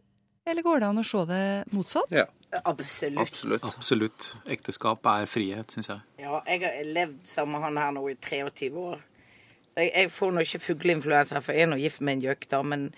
Eller 0.48 0.66
går 0.66 0.82
det 0.82 0.90
an 0.92 1.02
å 1.02 1.06
se 1.06 1.24
det 1.30 1.44
motsatt? 1.76 2.14
Ja, 2.14 2.26
Absolutt. 2.64 3.20
absolutt. 3.20 3.64
Absolutt. 3.64 4.28
Ekteskap 4.48 5.06
er 5.12 5.28
frihet, 5.30 5.72
syns 5.72 5.90
jeg. 5.92 6.00
Ja, 6.24 6.40
jeg 6.48 6.64
har 6.64 6.80
levd 6.96 7.20
sammen 7.28 7.58
med 7.58 7.68
han 7.68 7.78
her 7.82 7.92
nå 7.98 8.06
i 8.10 8.16
23 8.16 8.72
år. 8.80 9.02
Så 9.68 9.84
jeg, 9.84 9.92
jeg 9.92 10.12
får 10.16 10.32
nå 10.34 10.46
ikke 10.48 10.64
fugleinfluensa, 10.64 11.42
for 11.44 11.58
jeg 11.58 11.68
er 11.68 11.72
nå 11.74 11.78
gift 11.82 12.02
med 12.02 12.18
en 12.18 12.26
gjøk, 12.30 12.48
da, 12.54 12.64
men 12.64 12.88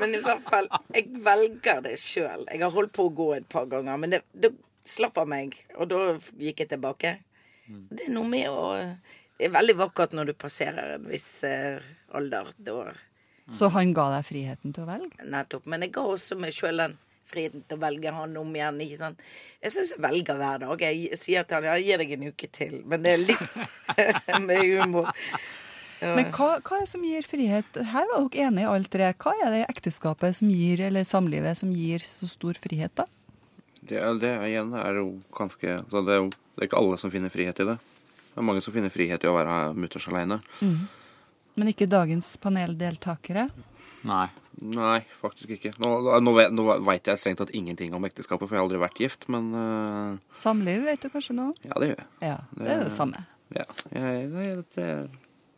Men 0.00 0.14
i 0.16 0.20
hvert 0.24 0.42
fall, 0.48 0.68
jeg 0.94 1.10
velger 1.24 1.82
det 1.84 1.96
sjøl. 2.00 2.46
Jeg 2.48 2.62
har 2.62 2.72
holdt 2.72 2.92
på 2.96 3.06
å 3.08 3.14
gå 3.14 3.28
et 3.36 3.48
par 3.52 3.66
ganger, 3.70 3.98
men 4.00 4.14
det, 4.14 4.22
det 4.32 4.54
slapp 4.88 5.18
av 5.20 5.28
meg, 5.28 5.58
og 5.76 5.90
da 5.90 6.00
gikk 6.40 6.64
jeg 6.64 6.72
tilbake. 6.72 7.18
Så 7.70 7.98
det 7.98 8.08
er 8.08 8.14
noe 8.14 8.26
med 8.26 8.48
å 8.50 8.62
Det 9.38 9.46
er 9.46 9.52
veldig 9.54 9.76
vakkert 9.78 10.12
når 10.16 10.32
du 10.32 10.34
passerer 10.36 10.96
en 10.96 11.06
viss 11.08 11.44
eh, 11.48 11.78
alder. 12.12 12.50
Da 12.58 12.90
Så 13.54 13.70
han 13.72 13.94
ga 13.96 14.08
deg 14.16 14.26
friheten 14.28 14.74
til 14.76 14.84
å 14.84 14.88
velge? 14.90 15.14
Nettopp. 15.24 15.68
Men 15.70 15.86
jeg 15.86 15.94
ga 15.94 16.02
også 16.04 16.36
meg 16.36 16.52
sjøl 16.56 16.82
den 16.82 16.98
friheten 17.30 17.62
til 17.64 17.78
å 17.78 17.82
velge 17.84 18.12
han 18.14 18.36
om 18.40 18.52
igjen. 18.56 18.82
ikke 18.84 18.98
sant? 19.00 19.24
Jeg 19.62 19.74
syns 19.76 19.94
jeg 19.94 20.02
velger 20.04 20.38
hver 20.40 20.60
dag. 20.64 20.84
Jeg 20.86 21.18
sier 21.20 21.46
til 21.46 21.58
han 21.58 21.68
ja, 21.70 21.78
jeg 21.78 21.88
gir 21.88 22.02
deg 22.02 22.14
en 22.16 22.28
uke 22.30 22.50
til. 22.60 22.76
Men 22.90 23.06
det 23.06 23.14
er 23.16 23.24
litt 23.24 23.58
med 24.48 24.62
humor. 24.66 25.10
Ja. 26.00 26.14
Men 26.16 26.30
hva, 26.32 26.54
hva 26.64 26.78
er 26.78 26.86
det 26.86 26.90
som 26.94 27.02
gir 27.04 27.26
frihet? 27.28 27.80
Her 27.92 28.06
var 28.08 28.28
dere 28.32 28.46
enige 28.48 28.72
alle 28.72 28.92
tre. 28.92 29.10
Hva 29.20 29.34
er 29.44 29.52
det 29.52 29.64
ekteskapet 29.68 30.38
som 30.38 30.52
gir, 30.52 30.80
eller 30.86 31.04
samlivet 31.04 31.60
som 31.60 31.72
gir 31.76 32.04
så 32.08 32.28
stor 32.30 32.56
frihet, 32.60 32.94
da? 32.96 33.04
Det, 33.80 34.00
det 34.20 34.32
igjen 34.48 34.72
er 34.76 35.00
jo 35.00 35.10
ganske 35.36 35.76
så 35.88 36.02
det, 36.04 36.14
er 36.14 36.22
jo, 36.22 36.30
Det 36.54 36.64
er 36.64 36.68
ikke 36.68 36.80
alle 36.80 36.96
som 37.00 37.12
finner 37.12 37.32
frihet 37.32 37.60
i 37.60 37.68
det. 37.68 37.76
Det 38.30 38.40
er 38.40 38.46
mange 38.46 38.62
som 38.64 38.72
finner 38.72 38.92
frihet 38.92 39.24
i 39.24 39.28
å 39.28 39.36
være 39.36 39.60
mutters 39.76 40.08
aleine. 40.08 40.40
Men 41.60 41.72
ikke 41.74 41.88
dagens 41.90 42.32
paneldeltakere. 42.40 43.50
Nei. 44.08 44.26
Nei, 44.60 44.98
faktisk 45.16 45.54
ikke. 45.54 45.72
Nå, 45.80 45.88
nå, 46.20 46.32
nå 46.52 46.64
veit 46.84 47.08
jeg 47.08 47.20
strengt 47.20 47.40
tatt 47.40 47.52
ingenting 47.56 47.94
om 47.96 48.04
ekteskapet, 48.04 48.44
for 48.44 48.56
jeg 48.56 48.60
har 48.60 48.66
aldri 48.66 48.80
vært 48.82 49.00
gift, 49.00 49.24
men 49.32 49.46
uh... 49.56 50.18
Samliv 50.36 50.84
vet 50.84 51.00
du 51.00 51.08
kanskje 51.12 51.36
nå? 51.38 51.46
ja, 51.64 51.76
det 51.80 51.92
gjør 51.92 52.02
jeg. 52.02 52.08
Ja, 52.28 52.36
det 52.58 52.68
er 52.74 52.82
det 52.84 52.92
samme. 52.92 53.22
Ja, 53.56 53.64
jeg, 53.94 54.26
det, 54.34 54.50
det 54.74 54.84
er 54.84 55.06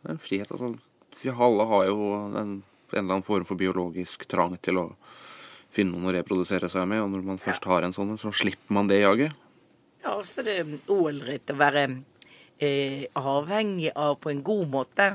er 0.03 0.15
en 0.15 0.21
frihet, 0.21 0.51
altså. 0.51 0.73
Vi 1.21 1.31
alle 1.31 1.67
har 1.69 1.85
jo 1.87 2.13
en, 2.13 2.35
en 2.35 2.63
eller 2.91 3.03
annen 3.03 3.25
form 3.25 3.45
for 3.47 3.59
biologisk 3.59 4.25
trang 4.29 4.57
til 4.61 4.81
å 4.81 4.87
finne 5.73 5.95
noen 5.95 6.11
å 6.11 6.15
reprodusere 6.17 6.69
seg 6.69 6.87
med, 6.89 7.01
og 7.03 7.11
når 7.13 7.27
man 7.31 7.41
først 7.41 7.65
har 7.69 7.85
en 7.85 7.95
sånn, 7.95 8.15
så 8.19 8.31
slipper 8.35 8.75
man 8.75 8.89
det 8.91 9.01
jaget. 9.01 9.37
Ja, 10.03 10.17
så 10.27 10.43
det 10.45 10.57
er 10.59 10.73
ålreit 10.91 11.49
å 11.49 11.57
være 11.57 11.85
eh, 12.59 13.05
avhengig 13.15 13.93
av 13.95 14.17
på 14.21 14.33
en 14.33 14.43
god 14.45 14.73
måte. 14.73 15.07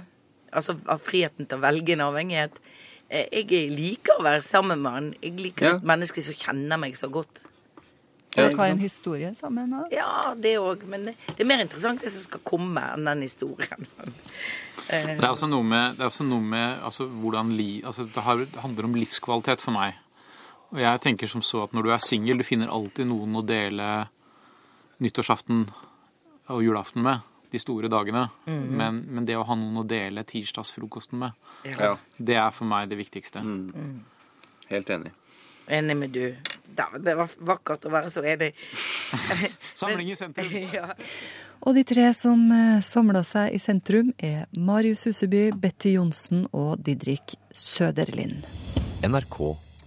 Altså 0.53 0.77
av 0.89 1.01
friheten 1.05 1.47
til 1.49 1.59
å 1.59 1.61
velge 1.63 1.93
en 1.97 2.01
avhengighet. 2.07 2.57
Eh, 3.11 3.27
jeg 3.33 3.71
liker 3.73 4.19
å 4.21 4.25
være 4.25 4.43
sammen 4.45 4.81
med 4.83 4.93
han. 4.93 5.11
Jeg 5.23 5.37
liker 5.41 5.67
Ja. 5.67 5.75
et 5.77 5.85
menneske 5.85 6.23
som 6.23 6.35
kjenner 6.35 6.79
meg 6.79 6.97
så 6.97 7.09
godt. 7.11 7.43
Dere 8.37 8.55
har 8.57 8.67
en 8.71 8.79
historie 8.79 9.35
sammen 9.35 9.71
da? 9.73 9.87
Ja, 9.91 10.35
det 10.37 10.59
òg. 10.61 10.85
Men 10.87 11.07
det, 11.07 11.15
det 11.27 11.41
er 11.41 11.49
mer 11.49 11.61
interessant 11.65 12.01
det 12.05 12.11
som 12.13 12.23
skal 12.23 12.41
komme, 12.45 12.83
enn 12.95 13.05
den 13.05 13.23
historien. 13.23 13.87
Eh, 14.91 15.05
Det 15.19 15.25
er 15.25 15.29
også 15.35 15.45
noe 15.51 15.63
med, 15.69 15.97
det 15.99 16.01
er 16.01 16.09
også 16.09 16.25
noe 16.25 16.41
med 16.41 16.79
altså, 16.83 17.05
hvordan 17.21 17.51
li, 17.53 17.83
altså, 17.85 18.07
det, 18.09 18.23
har, 18.25 18.39
det 18.39 18.63
handler 18.63 18.87
om 18.87 18.95
livskvalitet 18.97 19.61
for 19.61 19.73
meg. 19.77 19.99
Og 20.73 20.79
jeg 20.81 21.01
tenker 21.05 21.29
som 21.29 21.43
så 21.45 21.65
at 21.67 21.75
når 21.77 21.83
du 21.85 21.91
er 21.93 21.99
singel, 22.01 22.39
du 22.41 22.45
finner 22.47 22.71
alltid 22.73 23.05
noen 23.11 23.37
å 23.37 23.43
dele 23.45 23.89
nyttårsaften 25.05 25.67
og 26.49 26.63
julaften 26.65 27.03
med. 27.05 27.21
De 27.51 27.59
store 27.59 27.89
dagene. 27.89 28.27
men, 28.47 29.05
men 29.09 29.25
det 29.25 29.37
å 29.39 29.45
ha 29.49 29.55
noen 29.57 29.81
å 29.81 29.87
dele 29.89 30.25
tirsdagsfrokosten 30.29 31.19
med, 31.23 31.33
Ja, 31.65 31.95
det 32.19 32.37
er 32.37 32.51
for 32.53 32.69
meg 32.69 32.91
det 32.91 32.99
viktigste. 33.01 33.41
helt 34.69 34.91
enig. 34.91 35.13
enig 35.69 35.97
med 35.97 36.11
du. 36.11 36.35
Det 36.69 37.15
var 37.17 37.29
vakkert 37.41 37.87
å 37.89 37.91
være 37.91 38.11
så 38.11 38.23
enig. 38.23 38.53
Samling 39.75 40.11
i 40.13 40.17
sentrum. 40.17 40.53
ja. 40.77 40.93
Og 41.65 41.75
de 41.75 41.83
tre 41.89 42.13
som 42.15 42.45
samla 42.85 43.25
seg 43.27 43.55
i 43.57 43.59
sentrum, 43.59 44.13
er 44.19 44.45
Marius 44.55 45.07
Huseby, 45.09 45.49
Betty 45.57 45.97
Johnsen 45.97 46.45
og 46.53 46.79
Didrik 46.85 47.35
Søderlind. 47.53 48.45
NRK 49.03 49.41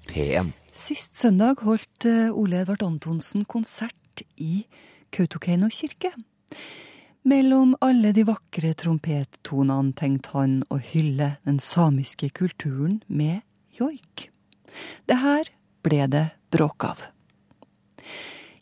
P1. 0.09 0.51
Sist 0.73 1.15
søndag 1.19 1.61
holdt 1.65 2.05
eh, 2.07 2.31
Ole 2.31 2.61
Edvard 2.63 2.83
Antonsen 2.85 3.43
konsert 3.45 4.23
i 4.39 4.65
Kautokeino 5.11 5.67
kirke. 5.71 6.11
Mellom 7.23 7.75
alle 7.85 8.09
de 8.17 8.23
vakre 8.25 8.71
trompettonene 8.73 9.93
tenkte 9.93 10.31
han 10.33 10.55
å 10.73 10.79
hylle 10.81 11.35
den 11.45 11.59
samiske 11.61 12.31
kulturen 12.33 13.03
med 13.05 13.43
joik. 13.77 14.31
Det 15.05 15.19
her 15.21 15.51
ble 15.85 16.07
det 16.09 16.23
bråk 16.49 16.87
av. 16.87 17.03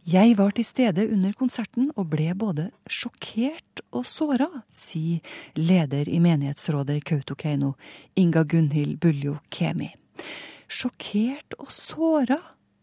Jeg 0.03 0.35
var 0.35 0.51
til 0.57 0.67
stede 0.67 1.05
under 1.07 1.31
konserten 1.39 1.87
og 1.95 2.09
ble 2.11 2.33
både 2.35 2.67
sjokkert 2.83 3.79
og 3.95 4.03
såra, 4.09 4.49
sier 4.67 5.23
leder 5.55 6.11
i 6.11 6.19
menighetsrådet 6.19 6.99
i 6.99 7.05
Kautokeino, 7.13 7.75
Inga 8.19 8.43
Gunhild 8.43 8.97
Buljo 8.99 9.37
Kemi. 9.55 9.93
Sjokkert 10.67 11.55
og 11.61 11.71
såra, 11.71 12.41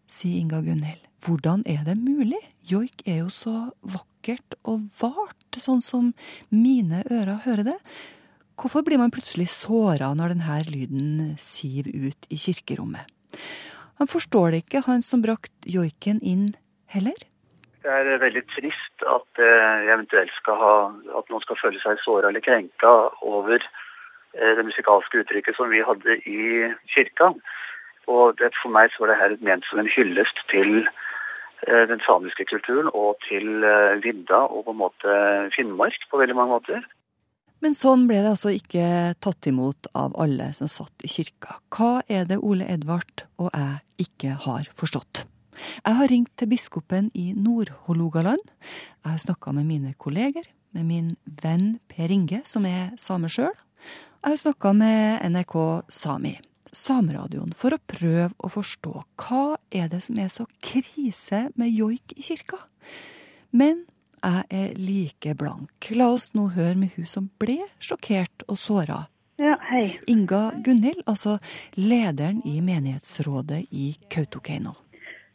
sier 0.08 0.40
Inga 0.40 0.62
Gunhild. 0.64 1.02
Hvordan 1.26 1.66
er 1.68 1.84
det 1.84 1.98
mulig? 2.00 2.40
Joik 2.64 3.02
er 3.04 3.24
jo 3.26 3.30
så 3.34 3.72
vakkert 3.82 4.56
og 4.64 4.88
vart, 5.00 5.45
sånn 5.62 5.82
som 5.84 6.12
mine 6.52 7.02
ører 7.10 7.42
hører 7.46 7.66
det. 7.72 7.78
Hvorfor 8.56 8.84
blir 8.86 9.00
man 9.00 9.12
plutselig 9.12 9.50
såra 9.52 10.14
når 10.16 10.32
denne 10.32 10.60
lyden 10.70 11.08
siver 11.36 11.90
ut 11.92 12.28
i 12.32 12.38
kirkerommet? 12.40 13.04
Han 14.00 14.08
forstår 14.08 14.52
det 14.52 14.62
ikke, 14.64 14.84
han 14.86 15.02
som 15.04 15.22
brakte 15.24 15.68
joiken 15.68 16.22
inn 16.24 16.54
heller. 16.92 17.16
Det 17.84 17.92
er 17.92 18.18
veldig 18.18 18.42
trist 18.50 19.04
at 19.06 19.40
eventuelt 19.92 20.32
skal 20.40 20.56
ha, 20.60 20.76
at 21.20 21.28
noen 21.30 21.44
skal 21.44 21.60
føle 21.60 21.80
seg 21.84 22.00
såra 22.02 22.32
eller 22.32 22.44
krenka 22.44 22.92
over 23.22 23.60
eh, 23.60 24.52
det 24.58 24.64
musikalske 24.66 25.22
uttrykket 25.22 25.56
som 25.56 25.70
vi 25.70 25.84
hadde 25.86 26.18
i 26.26 26.72
kirka. 26.94 27.30
Og 28.10 28.40
det, 28.40 28.50
for 28.62 28.74
meg 28.74 28.90
så 28.94 29.04
var 29.04 29.12
det 29.12 29.20
her 29.20 29.36
ment 29.44 29.68
som 29.68 29.80
en 29.82 29.92
hyllest 29.92 30.42
til 30.50 30.80
eh, 30.82 31.05
den 31.64 32.02
samiske 32.04 32.44
kulturen 32.50 32.90
og 32.92 33.16
til 33.26 33.64
eh, 33.64 33.96
vidda 34.04 34.44
og 34.46 34.66
på 34.66 34.74
en 34.74 34.82
måte 34.82 35.16
Finnmark 35.56 36.08
på 36.10 36.20
veldig 36.20 36.36
mange 36.36 36.56
måter. 36.58 36.86
Men 37.64 37.72
sånn 37.72 38.04
ble 38.08 38.20
det 38.20 38.34
altså 38.34 38.52
ikke 38.52 39.14
tatt 39.24 39.48
imot 39.48 39.88
av 39.96 40.12
alle 40.20 40.50
som 40.56 40.68
satt 40.68 41.06
i 41.06 41.10
kirka. 41.10 41.56
Hva 41.72 42.02
er 42.04 42.28
det 42.28 42.42
Ole 42.44 42.66
Edvard 42.68 43.24
og 43.40 43.48
jeg 43.48 44.06
ikke 44.06 44.36
har 44.44 44.68
forstått? 44.76 45.24
Jeg 45.56 45.96
har 45.96 46.10
ringt 46.12 46.34
til 46.36 46.50
biskopen 46.50 47.08
i 47.16 47.30
Nord-Hålogaland. 47.32 48.42
Jeg 49.00 49.08
har 49.08 49.22
snakka 49.22 49.54
med 49.56 49.64
mine 49.70 49.94
kolleger, 49.96 50.44
med 50.76 50.84
min 50.84 51.14
venn 51.24 51.78
Per 51.88 52.12
Inge, 52.12 52.42
som 52.44 52.68
er 52.68 52.92
same 53.00 53.30
sjøl. 53.32 53.54
Jeg 54.20 54.34
har 54.34 54.40
snakka 54.42 54.74
med 54.76 55.24
NRK 55.32 55.56
Sami, 55.88 56.34
sameradioen, 56.76 57.54
for 57.56 57.74
å 57.74 57.82
prøve 57.88 58.32
å 58.36 58.52
forstå 58.52 58.94
hva 59.22 59.44
er 59.74 59.90
det 59.92 60.02
som 60.06 60.18
er 60.20 60.30
så 60.32 60.46
krise 60.60 61.46
med 61.56 61.72
joik 61.72 62.16
i 62.16 62.24
kirka. 62.26 62.60
Men 63.56 63.84
jeg 64.26 64.44
er 64.50 64.72
like 64.80 65.34
blank. 65.38 65.90
La 65.94 66.08
oss 66.12 66.32
nå 66.34 66.48
høre 66.56 66.76
med 66.80 66.96
hun 66.96 67.06
som 67.08 67.28
ble 67.40 67.60
sjokkert 67.78 68.46
og 68.50 68.58
såra. 68.60 69.04
Ja, 69.38 69.58
hei. 69.68 69.98
Inga 70.08 70.50
Gunhild, 70.64 71.02
altså 71.06 71.36
lederen 71.76 72.40
i 72.48 72.58
menighetsrådet 72.64 73.66
i 73.70 73.90
Kautokeino. 74.12 74.72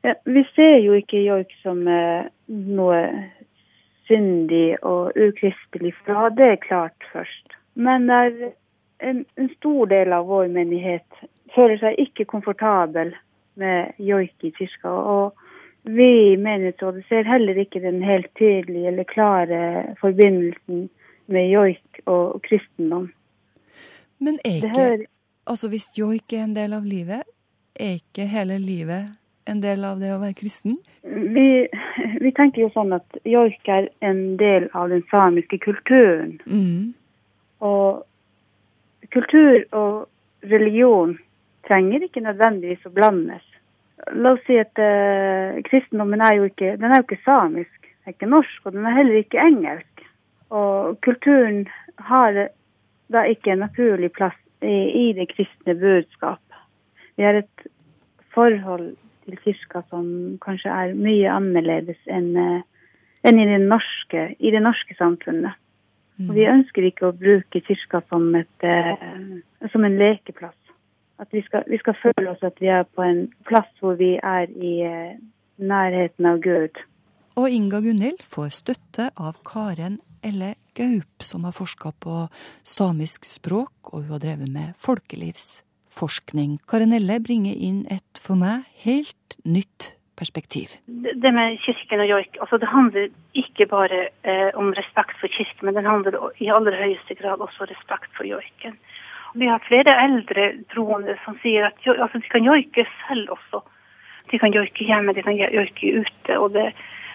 Ja, 0.02 0.16
vi 0.26 0.42
ser 0.56 0.80
jo 0.82 0.96
ikke 0.98 1.22
joik 1.22 1.54
som 1.62 1.84
eh, 1.86 2.26
noe 2.50 3.02
syndig 4.10 4.80
og 4.82 5.14
ukristelig 5.14 5.94
fra. 6.02 6.32
Det 6.34 6.48
er 6.56 6.64
klart 6.66 7.06
først. 7.14 7.54
Men 7.78 8.10
det 8.10 8.18
er 8.26 8.56
en, 9.02 9.26
en 9.36 9.50
stor 9.58 9.90
del 9.92 10.14
av 10.14 10.28
vår 10.30 10.50
menighet 10.54 11.22
føler 11.56 11.80
seg 11.82 12.00
ikke 12.00 12.28
komfortabel 12.30 13.14
med 13.60 13.98
joik 14.00 14.46
i 14.48 14.54
kirka. 14.56 14.92
Og 14.92 15.34
vi 15.84 16.10
i 16.34 16.38
menighetsrådet 16.38 17.06
ser 17.10 17.28
heller 17.28 17.58
ikke 17.58 17.82
den 17.84 18.02
helt 18.06 18.30
tydelige 18.40 18.92
eller 18.92 19.10
klare 19.10 19.62
forbindelsen 20.02 20.88
med 21.32 21.50
joik 21.50 22.04
og 22.06 22.42
kristendom. 22.46 23.10
Men 24.22 24.38
er 24.46 24.62
ikke 24.62 24.78
her, 24.78 25.08
Altså, 25.50 25.70
hvis 25.70 25.90
joik 25.98 26.34
er 26.34 26.44
en 26.44 26.56
del 26.56 26.74
av 26.78 26.86
livet, 26.86 27.24
er 27.76 27.98
ikke 27.98 28.28
hele 28.30 28.60
livet 28.62 29.10
en 29.50 29.62
del 29.64 29.84
av 29.84 29.98
det 30.00 30.12
å 30.14 30.20
være 30.22 30.38
kristen? 30.38 30.78
Vi, 31.02 31.48
vi 32.22 32.32
tenker 32.38 32.62
jo 32.62 32.70
sånn 32.76 32.94
at 32.94 33.18
joik 33.26 33.68
er 33.68 33.90
en 34.06 34.38
del 34.38 34.70
av 34.78 34.94
den 34.94 35.02
samiske 35.10 35.58
kulturen. 35.66 36.38
Mm. 36.46 36.94
Og 37.66 38.04
kultur 39.14 39.64
og 39.76 40.08
religion 40.52 41.18
trenger 41.68 42.06
ikke 42.06 42.24
nødvendigvis 42.26 42.88
å 42.88 42.94
blandes. 42.96 43.44
La 44.18 44.34
oss 44.34 44.46
si 44.48 44.58
at 44.58 44.80
uh, 44.82 45.60
kristendommen 45.68 46.24
er 46.26 46.40
jo 46.40 46.48
ikke, 46.50 46.74
er 46.78 46.96
jo 46.96 47.06
ikke 47.06 47.22
samisk, 47.26 47.78
den 47.86 48.10
er 48.10 48.16
ikke 48.16 48.32
norsk, 48.32 48.64
og 48.66 48.74
den 48.78 48.88
er 48.90 48.98
heller 48.98 49.20
ikke 49.20 49.44
engelsk. 49.44 50.06
Og 50.52 50.98
kulturen 51.06 51.68
har 52.10 52.48
da 53.12 53.24
ikke 53.30 53.54
en 53.54 53.64
naturlig 53.68 54.12
plass 54.16 54.38
i, 54.66 54.74
i 54.74 55.06
det 55.18 55.30
kristne 55.36 55.76
budskap. 55.78 56.42
Vi 57.16 57.28
har 57.28 57.38
et 57.44 57.68
forhold 58.34 58.96
til 59.26 59.38
kirka 59.44 59.84
som 59.92 60.06
kanskje 60.42 60.74
er 60.74 60.98
mye 60.98 61.30
annerledes 61.30 62.00
enn 62.10 62.34
eh, 62.40 62.62
enn 63.28 63.38
i, 63.38 63.46
det 63.46 63.60
norske, 63.62 64.22
i 64.40 64.52
det 64.54 64.64
norske 64.66 64.96
samfunnet. 64.98 65.54
Og 66.30 66.36
vi 66.36 66.48
ønsker 66.50 66.88
ikke 66.88 67.10
å 67.10 67.16
bruke 67.18 67.62
kirka 67.66 68.02
som, 68.10 68.28
et, 68.36 68.66
eh, 68.66 69.70
som 69.72 69.86
en 69.88 69.98
lekeplass. 69.98 70.58
At 71.22 71.30
vi 71.34 71.44
skal, 71.46 71.66
vi 71.70 71.78
skal 71.78 71.98
føle 72.02 72.32
oss 72.32 72.42
at 72.44 72.58
vi 72.62 72.72
er 72.74 72.84
på 72.84 73.04
en 73.06 73.28
plass 73.46 73.70
hvor 73.80 73.98
vi 74.00 74.16
er 74.18 74.50
i 74.50 74.74
eh, 74.86 75.20
nærheten 75.62 76.26
av 76.26 76.42
Gud. 76.42 76.82
Og 77.40 77.48
Inga 77.50 77.80
Gunhild 77.84 78.24
får 78.28 78.50
støtte 78.58 79.12
av 79.16 79.38
Karen 79.48 80.00
Elle 80.26 80.56
Gaup, 80.78 81.24
som 81.24 81.46
har 81.48 81.56
forska 81.56 81.94
på 82.04 82.26
samisk 82.68 83.26
språk, 83.26 83.94
og 83.94 84.04
hun 84.04 84.16
har 84.18 84.24
drevet 84.24 84.52
med 84.52 84.76
folkelivsforskning. 84.82 86.60
Karen 86.70 86.94
Elle 86.98 87.22
bringer 87.24 87.56
inn 87.56 87.86
et 87.90 88.22
for 88.22 88.38
meg 88.40 88.68
helt 88.84 89.40
nytt 89.46 89.94
perspektiv. 90.22 90.78
Det 91.24 91.32
med 91.34 91.58
kirken 91.66 92.04
og 92.04 92.10
joik, 92.14 92.38
altså 92.42 92.60
det 92.62 92.70
handler 92.70 93.10
ikke 93.44 93.66
bare 93.76 94.00
eh, 94.24 94.50
om 94.62 94.72
respekt 94.78 95.18
for 95.22 95.32
kirken, 95.38 95.66
men 95.66 95.76
det 95.78 95.86
handler 95.88 96.18
i 96.40 96.50
aller 96.56 96.78
høyeste 96.84 97.18
grad 97.22 97.42
også 97.46 97.66
om 97.66 97.72
respekt 97.74 98.12
for 98.18 98.30
joiken. 98.30 98.78
Vi 99.42 99.48
har 99.48 99.64
flere 99.68 99.94
eldre 100.06 100.48
troende 100.74 101.16
som 101.26 101.38
sier 101.44 101.70
at 101.70 101.86
altså, 101.88 102.20
de 102.20 102.30
kan 102.34 102.44
joike 102.44 102.86
selv 103.08 103.30
også. 103.38 103.62
De 104.32 104.40
kan 104.40 104.54
joike 104.54 104.88
hjemme, 104.88 105.14
de 105.16 105.24
kan 105.24 105.38
joike 105.40 105.94
ute. 106.02 106.40
det, 106.58 106.68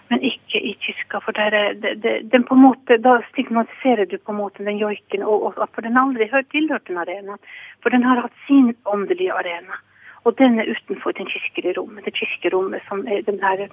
men 0.09 0.23
ikke 0.23 0.61
i 0.61 0.73
kirka. 0.81 1.21
For 1.25 1.33
der, 1.33 1.55
er- 1.55 1.75
det, 1.75 2.33
den 2.33 2.45
på 2.45 2.55
en 2.55 2.63
måte, 2.63 2.99
da 3.03 3.19
stigmatiserer 3.33 4.07
du 4.07 4.19
på 4.19 4.33
en 4.33 4.39
måte 4.39 4.65
den 4.65 4.79
joiken, 4.79 5.23
og, 5.23 5.47
og, 5.47 5.69
for 5.75 5.83
den 5.83 5.97
har 5.97 6.07
aldri 6.07 6.29
tilhørt 6.51 6.89
den 6.89 6.99
arenaen. 6.99 7.39
For 7.83 7.91
den 7.91 8.03
har 8.03 8.21
hatt 8.23 8.37
sin 8.47 8.75
åndelige 8.85 9.33
arena. 9.33 9.81
Og 10.27 10.35
den 10.39 10.59
er 10.61 10.71
utenfor 10.73 11.15
den 11.15 11.29
kirkelige 11.31 11.77
rommet. 11.79 12.05
Det 12.05 12.15
kirkerommet 12.19 12.83
som 12.89 13.07
er 13.07 13.23
den 13.29 13.39
her, 13.47 13.69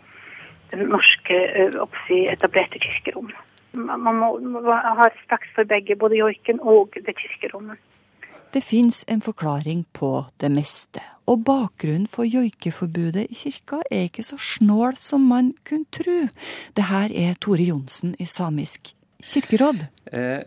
den 0.71 0.85
norske 0.93 1.39
eh, 1.57 1.73
oppsi, 1.85 2.19
etablerte 2.35 2.79
kirkerommet. 2.85 3.39
Man 3.73 3.99
man 4.05 4.15
må, 4.21 4.29
må 4.53 4.61
ha 4.69 4.93
respekt 5.07 5.49
for 5.55 5.65
begge, 5.65 5.97
både 5.97 6.21
joiken 6.21 6.59
og 6.61 6.93
det 6.93 7.15
kirkerommet. 7.17 7.81
Det 8.53 8.61
fins 8.63 9.05
en 9.09 9.21
forklaring 9.21 9.85
på 9.93 10.25
det 10.41 10.51
meste, 10.51 11.01
og 11.25 11.41
bakgrunnen 11.45 12.05
for 12.07 12.23
joikeforbudet 12.23 13.25
i 13.33 13.33
kirka 13.33 13.79
er 13.89 14.05
ikke 14.09 14.23
så 14.23 14.37
snål 14.37 14.93
som 14.95 15.25
man 15.25 15.55
kunne 15.65 15.89
tro. 15.91 16.19
Det 16.77 16.85
her 16.85 17.09
er 17.09 17.33
Tore 17.41 17.65
Johnsen 17.65 18.13
i 18.19 18.25
Samisk 18.29 18.93
kirkeråd. 19.23 19.87
Eh, 20.13 20.45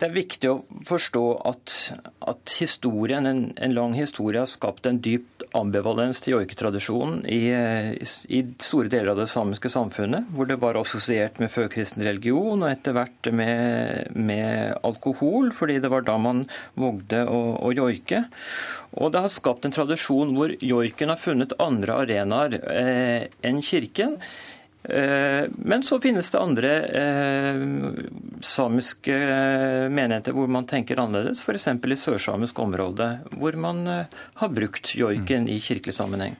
Det 0.00 0.06
er 0.08 0.14
viktig 0.14 0.48
å 0.48 0.60
forstå 0.88 1.22
at, 1.44 1.72
at 2.32 2.52
historien, 2.56 3.26
en, 3.28 3.40
en 3.60 3.74
lang 3.76 3.92
historie 3.92 4.40
har 4.40 4.48
skapt 4.48 4.86
en 4.88 4.96
dyp 5.04 5.44
ambivalens 5.56 6.22
til 6.24 6.38
joiketradisjonen 6.38 7.18
i, 7.28 7.50
i 8.32 8.40
store 8.64 8.88
deler 8.88 9.12
av 9.12 9.20
det 9.20 9.26
samiske 9.28 9.68
samfunnet, 9.68 10.30
hvor 10.32 10.48
det 10.48 10.56
var 10.62 10.78
assosiert 10.80 11.36
med 11.42 11.52
førkristen 11.52 12.06
religion 12.06 12.64
og 12.64 12.70
etter 12.70 12.96
hvert 12.96 13.28
med, 13.36 14.14
med 14.16 14.78
alkohol, 14.88 15.50
fordi 15.52 15.76
det 15.84 15.92
var 15.92 16.06
da 16.08 16.16
man 16.16 16.46
vågde 16.80 17.26
å, 17.28 17.42
å 17.60 17.74
joike. 17.76 18.22
Og 18.96 19.12
det 19.12 19.26
har 19.26 19.36
skapt 19.36 19.68
en 19.68 19.76
tradisjon 19.76 20.32
hvor 20.38 20.56
joiken 20.64 21.12
har 21.12 21.20
funnet 21.20 21.52
andre 21.60 22.00
arenaer 22.06 22.56
eh, 22.72 23.28
enn 23.44 23.60
kirken. 23.60 24.16
Eh, 24.82 25.44
Men 25.56 25.82
så 25.82 26.00
finnes 26.00 26.30
det 26.30 26.40
andre 26.40 26.70
eh, 26.88 27.64
samiske 28.40 29.16
eh, 29.16 29.88
menigheter 29.92 30.32
hvor 30.32 30.48
man 30.48 30.66
tenker 30.66 31.00
annerledes, 31.00 31.42
f.eks. 31.44 31.68
i 31.68 31.96
sørsamisk 31.96 32.58
område, 32.58 33.10
hvor 33.36 33.56
man 33.60 33.86
eh, 33.86 34.22
har 34.40 34.48
brukt 34.48 34.94
joiken 34.96 35.48
i 35.48 35.60
kirkelig 35.60 35.94
sammenheng. 35.94 36.38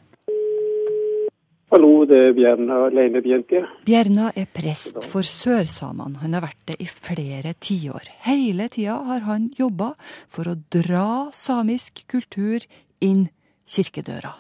Hallo, 1.71 2.03
det 2.03 2.17
er 2.19 2.33
Bjerna 2.35 2.89
Leine 2.91 3.21
Leinebjente. 3.21 3.61
Bjerna 3.87 4.33
er 4.35 4.49
prest 4.51 5.05
for 5.07 5.23
sørsamene. 5.23 6.19
Han 6.25 6.35
har 6.35 6.43
vært 6.49 6.65
det 6.73 6.81
i 6.83 6.89
flere 6.91 7.53
tiår. 7.63 8.11
Hele 8.27 8.67
tida 8.75 8.97
har 9.07 9.23
han 9.29 9.53
jobba 9.55 9.93
for 10.27 10.51
å 10.51 10.57
dra 10.75 11.29
samisk 11.31 12.03
kultur 12.11 12.67
inn 12.99 13.29
kirkedøra. 13.71 14.35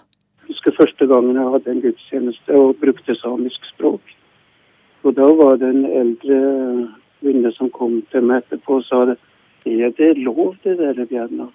Husker 0.71 0.85
første 0.87 1.07
gangen 1.11 1.35
jeg 1.35 1.51
hadde 1.51 1.71
en 1.71 1.81
gudstjeneste 1.83 2.55
og 2.55 2.77
brukte 2.79 3.15
samisk 3.19 3.65
språk. 3.73 4.13
Og 5.03 5.17
da 5.17 5.27
var 5.35 5.57
det 5.59 5.71
en 5.75 5.85
eldre 5.85 6.37
kvinne 7.19 7.51
som 7.57 7.73
kom 7.75 7.97
til 8.13 8.23
meg 8.23 8.45
etterpå 8.45 8.77
og 8.79 8.85
sa 8.87 9.01
det. 9.09 9.17
Er 9.67 9.91
det 9.99 10.13
lov 10.23 10.55
det 10.63 10.77
der, 10.79 10.95
Bjerna? 11.11 11.49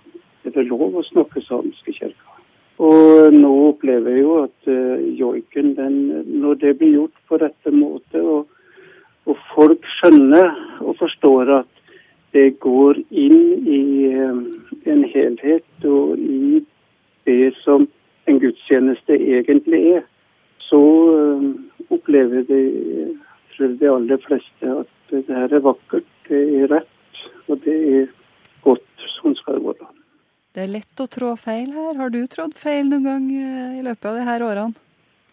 Er 0.44 0.52
det 0.52 0.68
lov 0.68 1.00
å 1.00 1.06
snakke 1.08 1.46
samisk 1.48 1.88
i 1.88 1.96
kirka? 1.96 2.36
Og 2.84 3.32
nå 3.32 3.54
opplever 3.70 4.18
jeg 4.18 4.26
jo 4.26 4.36
at 4.44 4.68
uh, 4.68 5.08
joiken, 5.16 5.72
den, 5.80 5.98
når 6.42 6.60
det 6.66 6.78
blir 6.82 6.96
gjort 6.98 7.24
på 7.30 7.40
rette 7.40 7.72
måte, 7.72 8.20
og, 8.20 8.50
og 9.32 9.44
folk 9.56 9.88
skjønner 9.96 10.52
og 10.84 10.98
forstår 11.00 11.56
at 11.62 11.84
det 12.36 12.58
går 12.60 13.00
inn 13.16 13.64
i 13.64 13.84
eh, 14.12 14.40
en 14.92 15.04
helhet 15.08 15.86
og 15.88 16.20
i 16.20 16.66
det 17.24 17.54
som 17.64 17.88
en 18.26 18.40
gudstjeneste 18.40 19.18
egentlig 19.38 19.82
er, 19.96 20.06
så 20.66 20.82
eh, 21.14 21.50
opplever 21.94 22.46
de, 22.50 22.62
tror 23.56 23.76
de 23.80 23.92
aller 23.92 24.22
fleste 24.26 24.72
at 24.82 25.12
det 25.12 25.26
her 25.30 25.54
er 25.54 25.66
vakkert, 25.66 26.08
det 26.30 26.42
er 26.62 26.72
rett, 26.72 27.22
og 27.48 27.62
det 27.66 27.76
er 28.00 28.08
godt. 28.66 28.82
Sånn 29.20 29.38
skal 29.38 29.60
det 29.60 29.68
være. 29.68 29.92
Det 30.56 30.64
er 30.64 30.72
lett 30.72 31.02
å 31.02 31.06
trå 31.12 31.32
feil 31.40 31.70
her. 31.74 31.94
Har 32.00 32.12
du 32.14 32.20
trådd 32.32 32.56
feil 32.58 32.90
noen 32.90 33.06
gang 33.06 33.30
eh, 33.30 33.78
i 33.80 33.86
løpet 33.86 34.10
av 34.10 34.18
de 34.20 34.26
her 34.26 34.46
årene? 34.46 34.82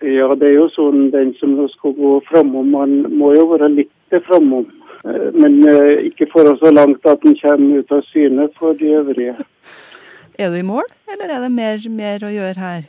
Ja, 0.03 0.27
det 0.35 0.49
er 0.49 0.57
jo 0.57 0.69
sånn 0.75 1.13
den 1.15 1.31
som 1.39 1.55
skal 1.71 1.95
gå 1.95 2.17
framom, 2.27 2.73
man 2.75 2.95
må 3.15 3.31
jo 3.37 3.47
være 3.53 3.71
litt 3.77 4.17
framom. 4.27 4.67
Eh, 5.07 5.29
Men 5.33 5.63
ikke 6.11 6.29
for 6.33 6.53
så 6.61 6.73
langt 6.75 7.07
at 7.09 7.25
en 7.25 7.39
kommer 7.41 7.81
ut 7.81 7.97
av 7.97 8.05
syne 8.11 8.49
for 8.59 8.77
de 8.77 8.93
øvrige. 9.01 9.39
Er 10.39 10.49
du 10.49 10.57
i 10.57 10.65
mål, 10.65 10.87
eller 11.13 11.29
er 11.29 11.43
det 11.45 11.53
mer, 11.53 11.83
mer 11.93 12.23
å 12.25 12.31
gjøre 12.33 12.61
her? 12.61 12.85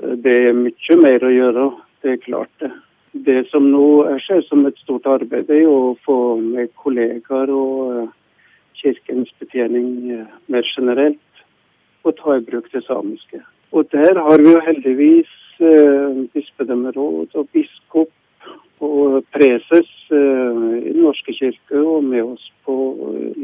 Det 0.00 0.32
er 0.48 0.56
mye 0.56 0.96
mer 0.98 1.22
å 1.22 1.30
gjøre, 1.30 1.66
det 2.02 2.14
er 2.16 2.24
klart 2.24 2.50
det. 2.62 2.70
Det 3.26 3.40
som 3.50 3.68
nå 3.70 3.84
er 4.10 4.18
ser 4.24 4.42
som 4.48 4.66
et 4.66 4.78
stort 4.82 5.06
arbeid, 5.06 5.50
er 5.50 5.68
å 5.70 5.94
få 6.02 6.18
med 6.42 6.72
kollegaer 6.82 7.52
og 7.54 7.94
eh, 7.94 8.10
kirkens 8.80 9.30
betjening 9.38 9.90
eh, 10.16 10.36
mer 10.50 10.66
generelt, 10.74 11.42
og 12.02 12.16
ta 12.18 12.38
i 12.38 12.44
bruk 12.46 12.70
det 12.74 12.82
samiske. 12.86 13.42
Og 13.70 13.86
der 13.94 14.18
har 14.18 14.42
vi 14.42 14.50
jo 14.50 14.62
heldigvis 14.66 15.34
eh, 15.62 16.22
bispedømmeråd 16.34 17.36
og 17.38 17.50
biskop 17.54 18.10
og 18.80 19.20
preses 19.34 19.90
eh, 20.10 20.62
i 20.80 20.90
Den 20.90 21.04
norske 21.04 21.34
kirke 21.38 21.82
og 21.82 22.02
med 22.04 22.32
oss 22.32 22.46
på 22.66 22.78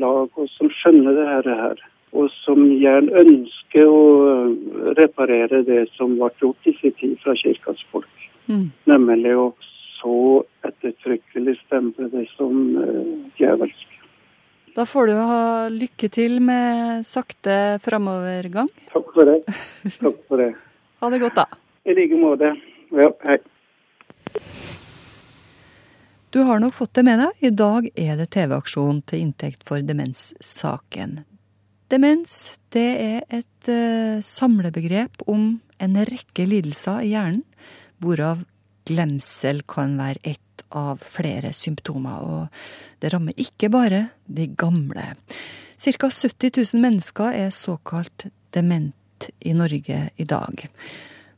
lag, 0.01 0.31
og 0.35 0.49
som 0.57 0.73
skjønner 0.81 1.15
det 1.15 1.61
her. 1.61 1.87
Og 2.17 2.31
som 2.43 2.63
gjerne 2.73 3.13
ønsker 3.23 3.87
å 3.93 4.03
eh, 4.31 4.53
reparere 4.99 5.63
det 5.67 5.87
som 5.97 6.17
ble 6.17 6.31
gjort 6.41 6.71
i 6.71 6.75
sin 6.81 6.95
tid 7.01 7.17
fra 7.23 7.37
kirkas 7.37 7.83
folk. 7.93 8.29
Mm. 8.49 8.71
Nemlig 8.89 9.35
å 9.37 9.51
så 9.97 10.45
ettertrykkelig 10.67 11.57
stemple 11.65 12.09
det 12.13 12.27
som 12.37 12.57
eh, 12.81 13.13
djevelsk. 13.41 13.93
Da 14.77 14.85
får 14.87 15.09
du 15.09 15.15
ha 15.17 15.43
lykke 15.73 16.09
til 16.13 16.39
med 16.45 17.07
sakte 17.09 17.79
framovergang. 17.85 18.69
Takk 18.93 19.13
for 19.15 19.31
det. 19.31 19.39
Takk 20.01 20.23
for 20.29 20.45
det. 20.45 20.53
Ha 20.97 21.11
det 21.13 21.19
godt, 21.21 21.37
da. 21.37 21.45
I 21.85 21.93
like 21.93 22.17
måte. 22.17 22.49
Ja, 22.97 23.11
hei. 23.29 23.35
Du 26.33 26.39
har 26.49 26.61
nok 26.61 26.73
fått 26.75 26.95
det 26.97 27.05
med 27.05 27.21
deg. 27.21 27.45
I 27.45 27.51
dag 27.53 27.89
er 28.01 28.17
det 28.17 28.31
TV-aksjon 28.33 29.03
til 29.05 29.27
inntekt 29.27 29.61
for 29.69 29.85
demenssaken. 29.85 31.19
Demens 31.93 32.57
det 32.75 32.89
er 32.99 33.21
et 33.31 33.71
eh, 33.71 34.19
samlebegrep 34.25 35.23
om 35.31 35.61
en 35.79 35.99
rekke 36.09 36.47
lidelser 36.49 37.05
i 37.05 37.13
hjernen, 37.13 37.45
hvorav 38.03 38.43
glemsel 38.87 39.63
kan 39.71 39.95
være 39.99 40.23
ett 40.35 40.65
av 40.75 41.03
flere 41.05 41.53
symptomer. 41.55 42.23
Og 42.27 43.03
det 43.03 43.13
rammer 43.15 43.39
ikke 43.39 43.71
bare 43.71 44.09
de 44.27 44.49
gamle. 44.59 45.13
Ca. 45.77 46.09
70 46.11 46.51
000 46.75 46.83
mennesker 46.83 47.37
er 47.37 47.55
såkalt 47.55 48.29
dement 48.57 49.29
i 49.41 49.55
Norge 49.57 50.01
i 50.17 50.27
dag. 50.27 50.67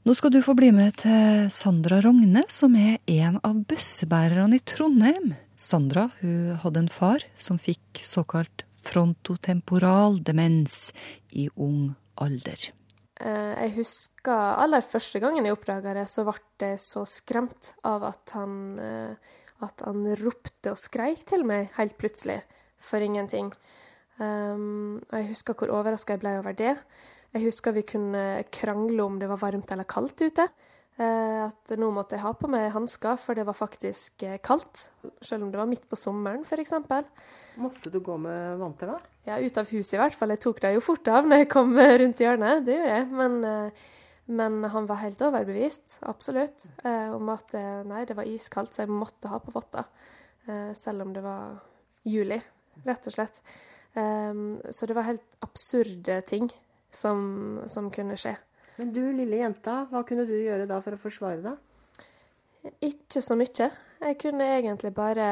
Nå 0.08 0.14
skal 0.16 0.32
du 0.32 0.40
få 0.40 0.54
bli 0.56 0.70
med 0.72 0.96
til 1.02 1.50
Sandra 1.52 1.98
Rogne, 2.00 2.46
som 2.48 2.72
er 2.78 2.96
en 3.11 3.37
av 3.44 3.58
bussebærerne 3.68 4.56
i 4.56 4.64
Trondheim. 4.64 5.34
Sandra 5.58 6.06
hun 6.22 6.56
hadde 6.62 6.84
en 6.87 6.92
far 6.92 7.26
som 7.37 7.58
fikk 7.61 8.00
såkalt 8.06 8.64
frontotemporal 8.85 10.21
demens 10.25 10.93
i 11.33 11.49
ung 11.57 11.95
alder. 12.21 12.71
Eh, 13.21 13.55
Jeg 13.64 13.75
husker 13.79 14.62
aller 14.62 14.85
første 14.85 15.21
gangen 15.21 15.45
jeg 15.45 15.57
oppdaga 15.57 15.95
det, 15.95 16.07
så 16.09 16.25
ble 16.27 16.73
jeg 16.75 16.79
så 16.79 17.05
skremt 17.07 17.75
av 17.85 18.05
at 18.05 18.35
han, 18.35 18.79
eh, 18.79 19.14
at 19.61 19.83
han 19.87 20.07
ropte 20.23 20.71
og 20.71 20.79
skreik 20.79 21.25
til 21.27 21.45
meg 21.45 21.73
helt 21.77 21.99
plutselig, 21.99 22.43
for 22.79 23.03
ingenting. 23.03 23.53
Um, 24.19 24.99
og 25.11 25.14
jeg 25.14 25.29
husker 25.31 25.55
hvor 25.55 25.71
overraska 25.71 26.14
jeg 26.17 26.23
ble 26.23 26.38
over 26.38 26.55
det. 26.55 26.77
Jeg 27.35 27.45
husker 27.45 27.75
vi 27.75 27.85
kunne 27.87 28.45
krangle 28.55 29.05
om 29.05 29.19
det 29.19 29.29
var 29.31 29.38
varmt 29.38 29.71
eller 29.71 29.87
kaldt 29.87 30.23
ute. 30.23 30.49
Eh, 30.98 31.44
At 31.46 31.70
nå 31.78 31.88
måtte 31.94 32.16
jeg 32.16 32.24
ha 32.24 32.32
på 32.34 32.48
meg 32.50 32.72
hansker, 32.74 33.18
for 33.22 33.38
det 33.38 33.44
var 33.46 33.54
faktisk 33.54 34.24
eh, 34.26 34.40
kaldt. 34.42 34.88
Selv 35.22 35.46
om 35.46 35.52
det 35.52 35.61
var 35.61 35.68
midt 35.70 35.87
på 35.90 35.98
sommeren, 35.98 36.42
f.eks. 36.42 36.74
Måtte 37.62 37.92
du 37.94 38.00
gå 38.02 38.16
med 38.18 38.58
vanter 38.58 38.90
da? 38.90 38.98
Ja, 39.28 39.38
ut 39.38 39.61
av 39.61 39.70
huset 39.70 39.94
i 39.94 40.00
hvert 40.02 40.16
fall. 40.18 40.34
Jeg 40.34 40.42
tok 40.42 40.58
dem 40.64 40.74
jo 40.74 40.82
fort 40.82 41.06
av 41.12 41.28
når 41.28 41.44
jeg 41.44 41.50
kom 41.54 41.70
eh, 41.78 41.94
rundt 42.02 42.22
hjørnet, 42.24 42.64
det 42.66 42.80
gjorde 42.80 42.96
jeg. 42.96 43.06
Men, 43.20 43.38
men 44.40 44.58
han 44.74 44.90
var 44.90 45.00
helt 45.04 45.22
overbevist, 45.22 46.00
absolutt, 46.11 46.66
om 47.14 47.30
at 47.32 47.54
nei, 47.88 48.02
det 48.08 48.18
var 48.18 48.28
iskaldt, 48.28 48.74
så 48.74 48.82
jeg 48.82 48.92
måtte 48.92 49.30
ha 49.32 49.38
på 49.40 49.54
votter. 49.54 49.87
Selv 50.76 51.06
om 51.06 51.14
det 51.14 51.22
var 51.24 51.54
juli, 52.08 52.37
rett 52.84 53.08
og 53.08 53.14
slett. 53.14 53.40
Så 53.94 54.88
det 54.90 54.96
var 54.98 55.08
helt 55.08 55.38
absurde 55.44 56.18
ting 56.28 56.50
som, 56.92 57.62
som 57.70 57.88
kunne 57.94 58.18
skje. 58.20 58.34
Men 58.79 58.93
du, 58.95 59.03
lille 59.12 59.41
jenta, 59.41 59.83
hva 59.91 60.05
kunne 60.07 60.27
du 60.29 60.37
gjøre 60.37 60.69
da 60.71 60.79
for 60.83 60.95
å 60.95 61.03
forsvare 61.03 61.43
deg? 61.43 61.64
Ikke 62.88 63.23
så 63.25 63.35
mye. 63.38 63.71
Jeg 63.99 64.19
kunne 64.21 64.47
egentlig 64.59 64.93
bare 64.95 65.29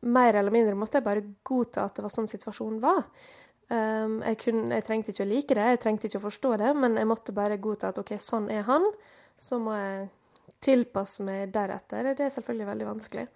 Mer 0.00 0.34
eller 0.38 0.52
mindre 0.54 0.74
måtte 0.78 0.98
jeg 0.98 1.06
bare 1.06 1.22
godta 1.46 1.84
at 1.86 1.96
det 1.96 2.02
var 2.04 2.12
sånn 2.12 2.28
situasjonen 2.30 2.80
var. 2.82 3.04
Um, 3.70 4.16
jeg, 4.24 4.38
kunne, 4.40 4.64
jeg 4.74 4.84
trengte 4.86 5.12
ikke 5.12 5.24
å 5.26 5.28
like 5.30 5.56
det, 5.56 5.66
jeg 5.74 5.80
trengte 5.82 6.08
ikke 6.08 6.18
å 6.18 6.24
forstå 6.24 6.54
det, 6.58 6.70
men 6.74 6.96
jeg 6.98 7.06
måtte 7.06 7.34
bare 7.36 7.60
godta 7.62 7.92
at 7.92 8.00
OK, 8.02 8.16
sånn 8.18 8.48
er 8.50 8.64
han. 8.66 8.88
Så 9.38 9.60
må 9.62 9.76
jeg 9.76 10.08
tilpasse 10.64 11.24
meg 11.26 11.52
deretter, 11.54 12.10
det 12.16 12.26
er 12.26 12.34
selvfølgelig 12.34 12.70
veldig 12.72 12.88
vanskelig. 12.88 13.26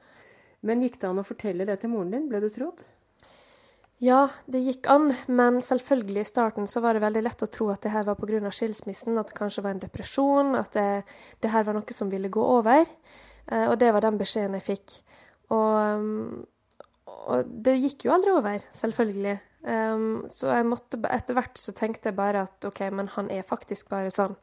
Men 0.66 0.82
gikk 0.82 0.98
det 1.00 1.10
an 1.10 1.20
å 1.20 1.26
fortelle 1.26 1.68
det 1.68 1.78
til 1.82 1.92
moren 1.92 2.14
din? 2.16 2.26
Ble 2.30 2.40
du 2.42 2.48
trodd? 2.52 2.82
Ja, 4.02 4.28
det 4.50 4.64
gikk 4.64 4.88
an, 4.90 5.12
men 5.30 5.60
selvfølgelig 5.62 6.24
i 6.24 6.26
starten 6.26 6.66
så 6.70 6.82
var 6.82 6.96
det 6.96 7.04
veldig 7.04 7.22
lett 7.22 7.44
å 7.46 7.50
tro 7.50 7.68
at 7.72 7.84
det 7.84 7.92
her 7.94 8.06
var 8.08 8.18
pga. 8.18 8.50
skilsmissen, 8.50 9.18
at 9.18 9.30
det 9.30 9.38
kanskje 9.38 9.62
var 9.62 9.76
en 9.76 9.84
depresjon, 9.84 10.54
at 10.58 10.72
det, 10.74 11.04
det, 11.40 11.52
her 11.52 11.64
var 11.64 11.78
noe 11.78 11.94
som 11.94 12.10
ville 12.10 12.28
gå 12.28 12.42
over. 12.42 12.84
Eh, 13.46 13.66
og 13.68 13.78
det 13.78 13.92
var 13.94 14.02
den 14.02 14.18
beskjeden 14.18 14.58
jeg 14.58 14.66
fikk. 14.66 14.98
Og, 15.54 16.44
og 17.06 17.52
det 17.64 17.78
gikk 17.78 18.06
jo 18.08 18.14
aldri 18.16 18.34
over, 18.34 18.66
selvfølgelig. 18.74 19.38
Um, 19.64 20.26
så 20.28 20.52
måtte, 20.68 20.98
etter 21.08 21.38
hvert 21.38 21.56
så 21.56 21.72
tenkte 21.72 22.10
jeg 22.10 22.18
bare 22.18 22.42
at 22.44 22.66
OK, 22.68 22.82
men 22.92 23.08
han 23.14 23.30
er 23.32 23.46
faktisk 23.48 23.88
bare 23.94 24.10
sånn. 24.12 24.34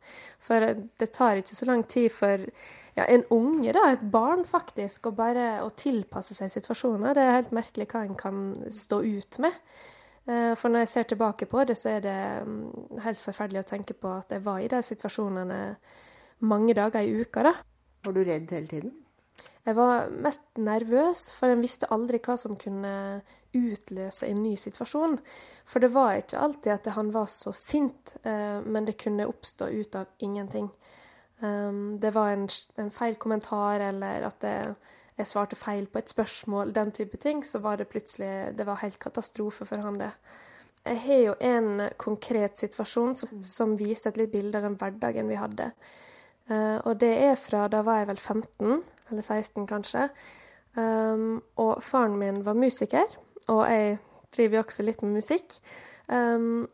For 0.42 0.64
det 0.82 1.12
tar 1.14 1.38
ikke 1.38 1.58
så 1.60 1.68
lang 1.70 1.84
tid 1.86 2.10
for 2.16 2.48
ja, 2.98 3.06
en 3.06 3.24
unge, 3.32 3.72
da, 3.76 3.86
et 3.94 4.04
barn 4.14 4.44
faktisk, 4.48 5.10
og 5.10 5.18
bare 5.20 5.62
å 5.64 5.70
tilpasse 5.76 6.36
seg 6.38 6.52
situasjoner. 6.52 7.16
Det 7.16 7.24
er 7.24 7.38
helt 7.40 7.56
merkelig 7.56 7.88
hva 7.94 8.06
en 8.06 8.18
kan 8.20 8.46
stå 8.68 9.02
ut 9.06 9.42
med. 9.44 9.58
Uh, 10.30 10.54
for 10.60 10.70
når 10.70 10.86
jeg 10.86 10.92
ser 10.92 11.12
tilbake 11.12 11.48
på 11.50 11.64
det, 11.66 11.78
så 11.80 11.96
er 11.96 12.04
det 12.06 12.18
um, 12.46 12.58
helt 13.02 13.22
forferdelig 13.24 13.64
å 13.64 13.70
tenke 13.72 13.96
på 13.98 14.12
at 14.20 14.36
jeg 14.36 14.44
var 14.46 14.62
i 14.62 14.70
de 14.70 14.82
situasjonene 14.86 15.62
mange 16.46 16.76
dager 16.78 17.06
i 17.06 17.24
uka, 17.24 17.46
da. 17.48 17.56
Var 18.06 18.18
du 18.18 18.22
redd 18.26 18.54
hele 18.54 18.70
tiden? 18.70 18.94
Jeg 19.62 19.78
var 19.78 20.10
mest 20.10 20.42
nervøs, 20.58 21.28
for 21.38 21.54
en 21.54 21.62
visste 21.62 21.90
aldri 21.94 22.18
hva 22.26 22.34
som 22.40 22.58
kunne 22.58 23.22
utløse 23.54 24.26
en 24.26 24.40
ny 24.42 24.56
situasjon. 24.58 25.20
For 25.70 25.84
det 25.84 25.92
var 25.94 26.18
ikke 26.18 26.40
alltid 26.42 26.74
at 26.74 26.90
han 26.96 27.12
var 27.14 27.30
så 27.30 27.54
sint, 27.54 28.16
eh, 28.24 28.58
men 28.66 28.88
det 28.88 28.98
kunne 29.02 29.28
oppstå 29.30 29.70
ut 29.70 29.98
av 30.00 30.10
ingenting. 30.26 30.72
Um, 31.42 32.00
det 32.00 32.14
var 32.14 32.34
en, 32.36 32.48
en 32.78 32.92
feil 32.94 33.16
kommentar, 33.16 33.82
eller 33.82 34.28
at 34.28 34.42
det, 34.44 34.56
jeg 35.18 35.28
svarte 35.28 35.58
feil 35.58 35.88
på 35.90 36.00
et 36.02 36.10
spørsmål, 36.10 36.74
den 36.76 36.92
type 36.92 37.18
ting, 37.18 37.44
så 37.46 37.60
var 37.60 37.78
det 37.78 37.90
plutselig 37.90 38.58
Det 38.58 38.66
var 38.66 38.82
helt 38.82 39.00
katastrofe 39.00 39.66
for 39.66 39.82
han, 39.82 40.00
det. 40.00 40.12
Jeg 40.86 41.00
har 41.00 41.20
jo 41.26 41.34
en 41.40 41.90
konkret 41.98 42.58
situasjon 42.58 43.16
som, 43.16 43.42
som 43.42 43.76
viser 43.78 44.10
et 44.10 44.18
litt 44.18 44.32
bilde 44.32 44.58
av 44.58 44.66
den 44.66 44.78
hverdagen 44.82 45.30
vi 45.30 45.38
hadde. 45.38 45.72
Uh, 46.50 46.80
og 46.86 47.00
det 47.02 47.12
er 47.24 47.36
fra 47.38 47.68
da 47.70 47.84
var 47.86 48.02
jeg 48.02 48.10
vel 48.10 48.22
15, 48.22 48.82
eller 49.12 49.22
16 49.22 49.68
kanskje. 49.70 50.08
Um, 50.76 51.42
og 51.60 51.84
faren 51.84 52.18
min 52.18 52.42
var 52.46 52.58
musiker, 52.58 53.18
og 53.48 53.66
jeg 53.70 53.98
driver 54.36 54.58
jo 54.58 54.64
også 54.64 54.86
litt 54.88 55.02
med 55.04 55.20
musikk. 55.20 55.58
Um, 56.08 56.68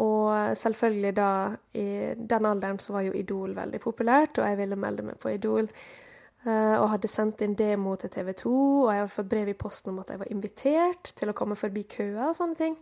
og 0.00 0.56
selvfølgelig 0.56 1.12
da, 1.16 1.32
i 1.76 2.14
den 2.16 2.46
alderen 2.48 2.78
så 2.80 2.94
var 2.94 3.04
jo 3.04 3.16
Idol 3.16 3.52
veldig 3.56 3.80
populært, 3.80 4.38
og 4.40 4.48
jeg 4.48 4.58
ville 4.62 4.78
melde 4.80 5.04
meg 5.10 5.18
på 5.20 5.34
Idol. 5.34 5.68
Uh, 6.42 6.74
og 6.80 6.88
hadde 6.96 7.06
sendt 7.06 7.44
inn 7.44 7.52
demo 7.54 7.92
til 8.00 8.10
TV 8.10 8.32
2, 8.40 8.52
og 8.52 8.88
jeg 8.90 9.02
hadde 9.04 9.14
fått 9.14 9.28
brev 9.30 9.50
i 9.52 9.58
posten 9.58 9.92
om 9.92 10.00
at 10.02 10.08
jeg 10.10 10.18
var 10.18 10.30
invitert 10.32 11.12
til 11.14 11.30
å 11.30 11.34
komme 11.38 11.54
forbi 11.54 11.84
køa 11.86 12.32
og 12.32 12.34
sånne 12.34 12.58
ting. 12.58 12.74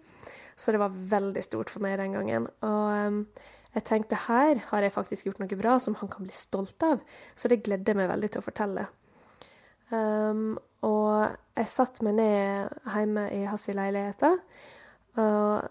Så 0.57 0.73
det 0.73 0.81
var 0.81 0.95
veldig 0.95 1.43
stort 1.45 1.73
for 1.73 1.85
meg 1.85 1.99
den 2.01 2.15
gangen. 2.17 2.47
Og 2.65 2.87
um, 3.11 3.19
jeg 3.75 3.85
tenkte 3.91 4.23
her 4.29 4.63
har 4.71 4.87
jeg 4.87 4.95
faktisk 4.95 5.29
gjort 5.29 5.43
noe 5.43 5.59
bra 5.61 5.77
som 5.83 5.99
han 6.01 6.09
kan 6.09 6.25
bli 6.25 6.33
stolt 6.35 6.87
av, 6.87 7.05
så 7.37 7.51
det 7.53 7.61
gledde 7.67 7.93
jeg 7.93 8.01
meg 8.01 8.09
veldig 8.11 8.33
til 8.33 8.41
å 8.41 8.47
fortelle. 8.47 8.87
Um, 9.91 10.57
og 10.87 11.29
jeg 11.59 11.69
satte 11.69 12.07
meg 12.07 12.17
ned 12.17 12.81
hjemme 12.95 13.27
i 13.35 13.43
hans 13.51 13.69
leilighet 13.69 14.25
og 15.21 15.69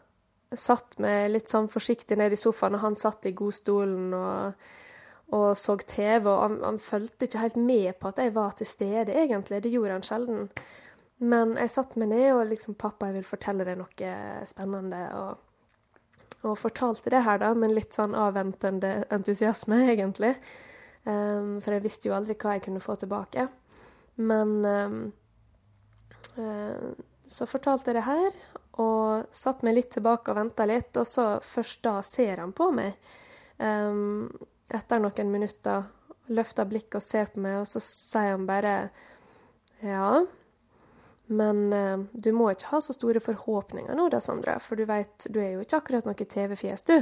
satt 0.57 0.97
meg 1.01 1.29
litt 1.33 1.51
sånn 1.51 1.69
forsiktig 1.69 2.17
ned 2.17 2.33
i 2.33 2.39
sofaen, 2.39 2.77
og 2.77 2.83
han 2.83 2.97
satt 2.97 3.27
i 3.29 3.35
godstolen 3.37 4.13
og, 4.17 4.69
og 5.37 5.49
så 5.57 5.75
TV. 5.83 6.25
Og 6.25 6.41
han, 6.45 6.59
han 6.65 6.79
fulgte 6.81 7.27
ikke 7.27 7.43
helt 7.43 7.59
med 7.61 7.91
på 7.99 8.09
at 8.09 8.21
jeg 8.23 8.33
var 8.37 8.55
til 8.57 8.69
stede, 8.69 9.13
egentlig. 9.13 9.61
Det 9.63 9.73
gjorde 9.73 9.99
han 9.99 10.07
sjelden. 10.07 10.47
Men 11.19 11.57
jeg 11.59 11.73
satte 11.73 11.99
meg 11.99 12.13
ned 12.13 12.31
og 12.31 12.47
liksom 12.47 12.77
'Pappa, 12.79 13.09
jeg 13.09 13.19
vil 13.19 13.27
fortelle 13.27 13.67
deg 13.67 13.77
noe 13.79 14.15
spennende.' 14.47 15.05
Og, 15.19 15.45
og 16.47 16.57
fortalte 16.57 17.11
det 17.11 17.25
her, 17.25 17.41
da, 17.41 17.51
med 17.53 17.73
litt 17.75 17.93
sånn 17.93 18.15
avventende 18.15 19.03
entusiasme, 19.11 19.83
egentlig. 19.93 20.33
Um, 21.03 21.59
for 21.63 21.75
jeg 21.75 21.83
visste 21.83 22.09
jo 22.09 22.15
aldri 22.15 22.35
hva 22.39 22.55
jeg 22.55 22.65
kunne 22.67 22.83
få 22.83 22.95
tilbake. 22.99 23.47
Men 24.19 24.55
um, 24.65 25.01
uh, 26.39 26.89
så 27.27 27.47
fortalte 27.47 27.91
jeg 27.91 27.99
det 27.99 28.07
her, 28.07 28.31
og 28.79 29.35
satt 29.35 29.63
meg 29.65 29.75
litt 29.77 29.91
tilbake 29.95 30.31
og 30.31 30.39
venta 30.39 30.67
litt. 30.69 30.91
Og 30.97 31.07
så 31.07 31.27
først 31.43 31.83
da 31.85 31.99
ser 32.05 32.43
han 32.43 32.53
på 32.55 32.69
meg. 32.75 32.97
Um, 33.59 34.27
etter 34.71 35.01
noen 35.03 35.31
minutter 35.33 35.87
løfter 36.31 36.67
blikket 36.69 36.99
og 37.01 37.03
ser 37.03 37.31
på 37.33 37.43
meg, 37.43 37.61
og 37.63 37.67
så 37.67 37.81
sier 37.83 38.35
han 38.35 38.45
bare 38.47 38.75
Ja, 39.83 40.21
men 41.29 41.63
uh, 41.73 42.05
du 42.13 42.31
må 42.35 42.51
ikke 42.53 42.71
ha 42.73 42.81
så 42.83 42.95
store 42.95 43.21
forhåpninger 43.23 43.97
nå 43.97 44.07
da, 44.13 44.21
Sandra, 44.23 44.57
for 44.63 44.79
du 44.79 44.85
veit, 44.89 45.27
du 45.27 45.41
er 45.41 45.55
jo 45.55 45.65
ikke 45.65 45.81
akkurat 45.81 46.07
noe 46.07 46.29
TV-fjes, 46.29 46.85
du. 46.87 46.97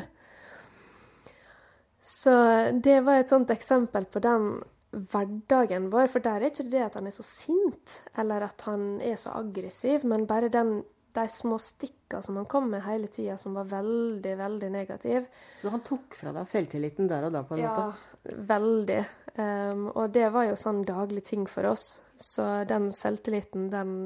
Så 2.08 2.34
det 2.72 3.02
var 3.04 3.20
et 3.20 3.32
sånt 3.32 3.52
eksempel 3.52 4.06
på 4.08 4.22
den 4.24 4.52
hverdagen 4.92 5.90
vår. 5.92 6.08
For 6.12 6.24
der 6.24 6.40
er 6.42 6.52
ikke 6.52 6.70
det 6.72 6.86
at 6.86 6.96
han 7.00 7.10
er 7.10 7.16
så 7.16 7.26
sint, 7.26 7.98
eller 8.18 8.46
at 8.48 8.64
han 8.68 9.02
er 9.04 9.18
så 9.20 9.34
aggressiv, 9.36 10.06
men 10.08 10.28
bare 10.30 10.52
den, 10.54 10.82
de 11.18 11.26
små 11.32 11.58
stikka 11.62 12.22
som 12.22 12.38
han 12.40 12.48
kom 12.50 12.70
med 12.72 12.84
hele 12.86 13.10
tida, 13.12 13.38
som 13.38 13.56
var 13.58 13.70
veldig, 13.72 14.36
veldig 14.40 14.70
negativ. 14.74 15.28
Så 15.62 15.72
han 15.74 15.84
tok 15.86 16.16
fra 16.18 16.34
deg 16.36 16.50
selvtilliten 16.50 17.10
der 17.10 17.28
og 17.28 17.34
da, 17.36 17.44
på 17.48 17.58
en 17.58 17.64
måte? 17.66 17.88
Ja, 17.88 18.38
veldig. 18.54 19.00
Um, 19.38 19.88
og 19.94 20.14
det 20.14 20.30
var 20.34 20.48
jo 20.50 20.60
sånn 20.60 20.84
daglig 20.88 21.26
ting 21.30 21.48
for 21.50 21.70
oss. 21.72 21.88
Så 22.18 22.46
den 22.70 22.90
selvtilliten, 22.96 23.68
den 23.74 23.98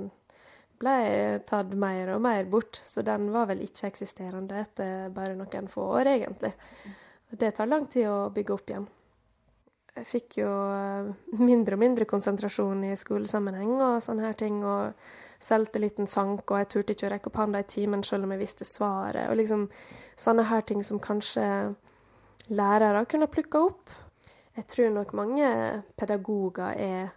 ble 0.81 0.95
tatt 1.47 1.75
mer 1.77 2.15
og 2.15 2.23
mer 2.25 2.47
bort. 2.49 2.79
Så 2.83 3.03
den 3.05 3.29
var 3.35 3.51
vel 3.51 3.63
ikke-eksisterende 3.67 4.63
etter 4.63 5.11
bare 5.13 5.37
noen 5.39 5.69
få 5.71 5.91
år, 5.99 6.15
egentlig. 6.15 6.55
Og 7.31 7.37
det 7.43 7.53
tar 7.55 7.69
lang 7.69 7.87
tid 7.91 8.09
å 8.11 8.25
bygge 8.33 8.57
opp 8.57 8.73
igjen 8.73 8.89
jeg 9.91 10.07
fikk 10.07 10.37
jo 10.39 10.51
eh, 10.71 11.09
mindre 11.41 11.75
og 11.75 11.81
mindre 11.81 12.07
konsentrasjon 12.09 12.85
i 12.87 12.93
skolesammenheng 12.99 13.73
og 13.75 13.99
sånne 14.03 14.29
her 14.29 14.37
ting. 14.39 14.61
Og 14.63 14.93
selvtilliten 15.41 16.07
sank, 16.09 16.45
og 16.51 16.61
jeg 16.61 16.69
turte 16.71 16.95
ikke 16.95 17.07
å 17.07 17.13
rekke 17.15 17.31
opp 17.31 17.39
hånda 17.41 17.61
i 17.63 17.69
timen 17.69 18.03
selv 18.05 18.27
om 18.27 18.33
jeg 18.35 18.43
visste 18.43 18.67
svaret. 18.67 19.29
Og 19.31 19.39
liksom 19.39 19.67
sånne 20.19 20.45
her 20.51 20.65
ting 20.67 20.83
som 20.85 21.01
kanskje 21.01 21.45
lærere 22.53 23.05
kunne 23.09 23.29
plukka 23.31 23.63
opp. 23.69 23.93
Jeg 24.57 24.67
tror 24.67 24.91
nok 24.93 25.13
mange 25.17 25.47
pedagoger 25.97 26.75
er, 26.75 27.13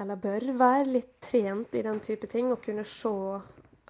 eller 0.00 0.20
bør 0.20 0.48
være, 0.58 0.88
litt 0.88 1.14
trent 1.22 1.76
i 1.76 1.84
den 1.84 2.00
type 2.02 2.30
ting, 2.30 2.50
og 2.52 2.62
kunne 2.64 2.86
se 2.88 3.14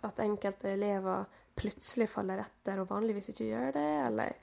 at 0.05 0.21
enkelte 0.21 0.75
elever 0.75 1.25
plutselig 1.57 2.11
faller 2.11 2.43
etter 2.43 2.83
og 2.83 2.91
vanligvis 2.91 3.31
ikke 3.31 3.47
gjør 3.47 3.75
det, 3.77 3.91
eller 4.09 4.35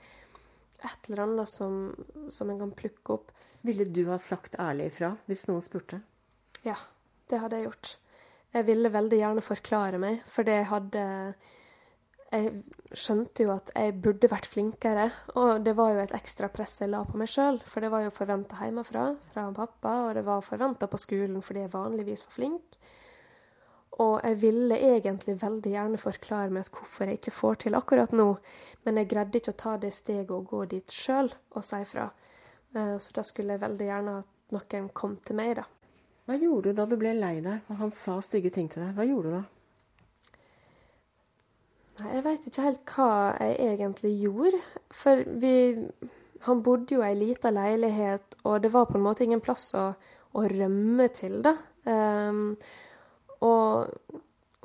et 0.82 1.08
eller 1.08 1.22
annet 1.26 1.48
som, 1.48 1.92
som 2.32 2.50
en 2.50 2.62
kan 2.64 2.72
plukke 2.74 3.14
opp. 3.14 3.30
Ville 3.62 3.86
du 3.86 4.06
ha 4.08 4.18
sagt 4.18 4.56
ærlig 4.58 4.88
ifra 4.90 5.12
hvis 5.28 5.44
noen 5.46 5.62
spurte? 5.62 6.00
Ja, 6.66 6.74
det 7.30 7.38
hadde 7.38 7.60
jeg 7.60 7.68
gjort. 7.68 7.92
Jeg 8.52 8.66
ville 8.68 8.92
veldig 8.92 9.18
gjerne 9.18 9.44
forklare 9.44 9.98
meg, 10.00 10.20
for 10.28 10.44
det 10.44 10.58
hadde 10.68 11.02
Jeg 12.32 12.50
skjønte 12.96 13.44
jo 13.44 13.50
at 13.52 13.70
jeg 13.76 13.92
burde 14.00 14.28
vært 14.32 14.48
flinkere, 14.48 15.10
og 15.36 15.64
det 15.64 15.74
var 15.76 15.92
jo 15.92 16.00
et 16.00 16.14
ekstra 16.16 16.48
press 16.52 16.78
jeg 16.80 16.88
la 16.88 17.02
på 17.04 17.18
meg 17.20 17.28
sjøl, 17.28 17.58
for 17.68 17.84
det 17.84 17.90
var 17.92 18.06
jo 18.06 18.12
forventa 18.12 18.56
hjemmefra, 18.56 19.10
fra 19.32 19.44
pappa, 19.52 19.92
og 20.06 20.14
det 20.16 20.24
var 20.24 20.44
forventa 20.44 20.88
på 20.88 21.00
skolen 21.00 21.44
fordi 21.44 21.66
jeg 21.66 21.74
vanligvis 21.74 22.24
var 22.24 22.36
flink. 22.38 22.78
Og 24.00 24.14
jeg 24.24 24.38
ville 24.40 24.78
egentlig 24.80 25.36
veldig 25.42 25.74
gjerne 25.74 26.00
forklare 26.00 26.52
meg 26.56 26.70
hvorfor 26.72 27.10
jeg 27.10 27.20
ikke 27.20 27.36
får 27.36 27.60
til 27.66 27.76
akkurat 27.76 28.16
nå, 28.16 28.30
men 28.86 29.00
jeg 29.00 29.10
greide 29.12 29.40
ikke 29.42 29.52
å 29.52 29.60
ta 29.64 29.76
det 29.80 29.92
steget 29.92 30.32
og 30.32 30.48
gå 30.48 30.64
dit 30.72 30.96
sjøl 30.96 31.28
og 31.52 31.64
si 31.66 31.82
fra. 31.88 32.08
Eh, 32.72 32.96
så 32.96 33.16
da 33.18 33.24
skulle 33.26 33.56
jeg 33.56 33.64
veldig 33.66 33.88
gjerne 33.90 34.18
at 34.22 34.56
noen 34.56 34.88
kom 34.96 35.20
til 35.20 35.36
meg, 35.36 35.58
da. 35.60 35.68
Hva 36.26 36.38
gjorde 36.38 36.70
du 36.70 36.78
da 36.78 36.86
du 36.86 36.94
ble 36.98 37.16
lei 37.18 37.40
deg 37.42 37.66
og 37.68 37.80
han 37.80 37.90
sa 37.94 38.20
stygge 38.22 38.52
ting 38.54 38.68
til 38.70 38.84
deg? 38.84 38.94
Hva 38.96 39.06
gjorde 39.08 39.30
du 39.30 39.36
da? 39.40 39.42
Nei, 42.00 42.10
jeg 42.16 42.24
veit 42.24 42.46
ikke 42.48 42.66
helt 42.66 42.92
hva 42.94 43.10
jeg 43.36 43.56
egentlig 43.74 44.12
gjorde. 44.22 44.60
For 45.02 45.24
vi 45.42 45.54
Han 46.42 46.58
bodde 46.66 46.96
jo 46.96 47.04
i 47.04 47.12
ei 47.12 47.14
lita 47.14 47.52
leilighet, 47.54 48.34
og 48.50 48.64
det 48.64 48.72
var 48.74 48.88
på 48.88 48.96
en 48.98 49.04
måte 49.04 49.22
ingen 49.22 49.38
plass 49.40 49.68
å, 49.78 49.92
å 50.34 50.42
rømme 50.50 51.06
til, 51.14 51.36
da. 51.44 51.52
Um, 51.86 52.56
og 53.46 54.16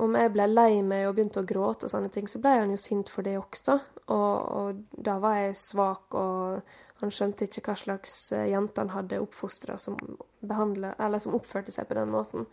om 0.02 0.18
jeg 0.18 0.32
ble 0.34 0.48
lei 0.50 0.82
meg 0.82 1.06
og 1.06 1.14
begynte 1.20 1.44
å 1.44 1.46
gråte 1.46 1.86
og 1.86 1.94
sånne 1.94 2.10
ting, 2.14 2.26
så 2.26 2.42
ble 2.42 2.56
han 2.64 2.74
jo 2.74 2.80
sint 2.82 3.12
for 3.14 3.26
det 3.26 3.36
også. 3.38 3.78
Og, 4.10 4.36
og 4.58 4.82
da 5.06 5.20
var 5.22 5.38
jeg 5.44 5.54
svak, 5.62 6.18
og 6.18 6.66
han 7.02 7.14
skjønte 7.14 7.46
ikke 7.46 7.64
hva 7.70 7.78
slags 7.78 8.18
eh, 8.34 8.50
jente 8.52 8.82
han 8.82 8.94
hadde 8.96 9.22
oppfostra 9.22 9.78
som, 9.82 9.98
som 10.42 11.38
oppførte 11.38 11.74
seg 11.74 11.88
på 11.90 11.98
den 11.98 12.14
måten. 12.14 12.48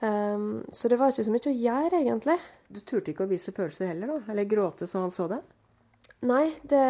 Um, 0.00 0.64
så 0.70 0.90
det 0.90 0.98
var 0.98 1.10
ikke 1.10 1.26
så 1.26 1.34
mye 1.34 1.50
å 1.50 1.54
gjøre, 1.54 2.00
egentlig. 2.02 2.38
Du 2.70 2.80
turte 2.80 3.12
ikke 3.12 3.26
å 3.26 3.30
vise 3.30 3.54
følelser 3.54 3.92
heller, 3.92 4.14
da? 4.14 4.32
Eller 4.32 4.50
gråte 4.50 4.86
så 4.86 5.02
han 5.02 5.14
så 5.14 5.26
det? 5.30 5.40
Nei, 6.26 6.50
det, 6.66 6.82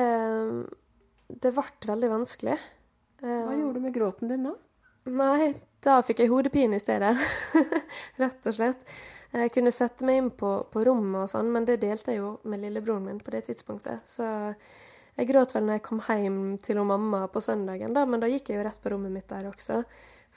det 1.29 1.53
ble 1.53 1.69
veldig 1.89 2.11
vanskelig. 2.13 2.57
Hva 3.21 3.55
gjorde 3.57 3.81
du 3.81 3.85
med 3.85 3.95
gråten 3.97 4.31
din 4.31 4.47
da? 4.47 4.55
Nei, 5.09 5.53
da 5.85 6.01
fikk 6.05 6.23
jeg 6.23 6.33
hodepine 6.33 6.79
i 6.79 6.83
stedet. 6.83 7.15
Rett 8.21 8.49
og 8.49 8.57
slett. 8.57 8.99
Jeg 9.33 9.53
kunne 9.53 9.73
sette 9.75 10.07
meg 10.09 10.23
inn 10.23 10.31
på, 10.33 10.51
på 10.73 10.83
rommet 10.89 11.27
og 11.27 11.33
sånn, 11.33 11.51
men 11.53 11.67
det 11.69 11.81
delte 11.83 12.15
jeg 12.15 12.23
jo 12.23 12.37
med 12.49 12.63
lillebroren 12.65 13.05
min 13.11 13.21
på 13.21 13.35
det 13.35 13.45
tidspunktet. 13.51 14.05
Så 14.09 14.25
jeg 15.19 15.29
gråt 15.33 15.55
vel 15.55 15.67
når 15.67 15.79
jeg 15.79 15.87
kom 15.89 16.01
hjem 16.07 16.43
til 16.63 16.79
mamma 16.87 17.25
på 17.33 17.43
søndagen, 17.43 17.95
da, 17.97 18.05
men 18.07 18.23
da 18.23 18.31
gikk 18.31 18.53
jeg 18.53 18.61
jo 18.61 18.67
rett 18.69 18.79
på 18.83 18.93
rommet 18.93 19.15
mitt 19.15 19.29
der 19.31 19.49
også. 19.51 19.83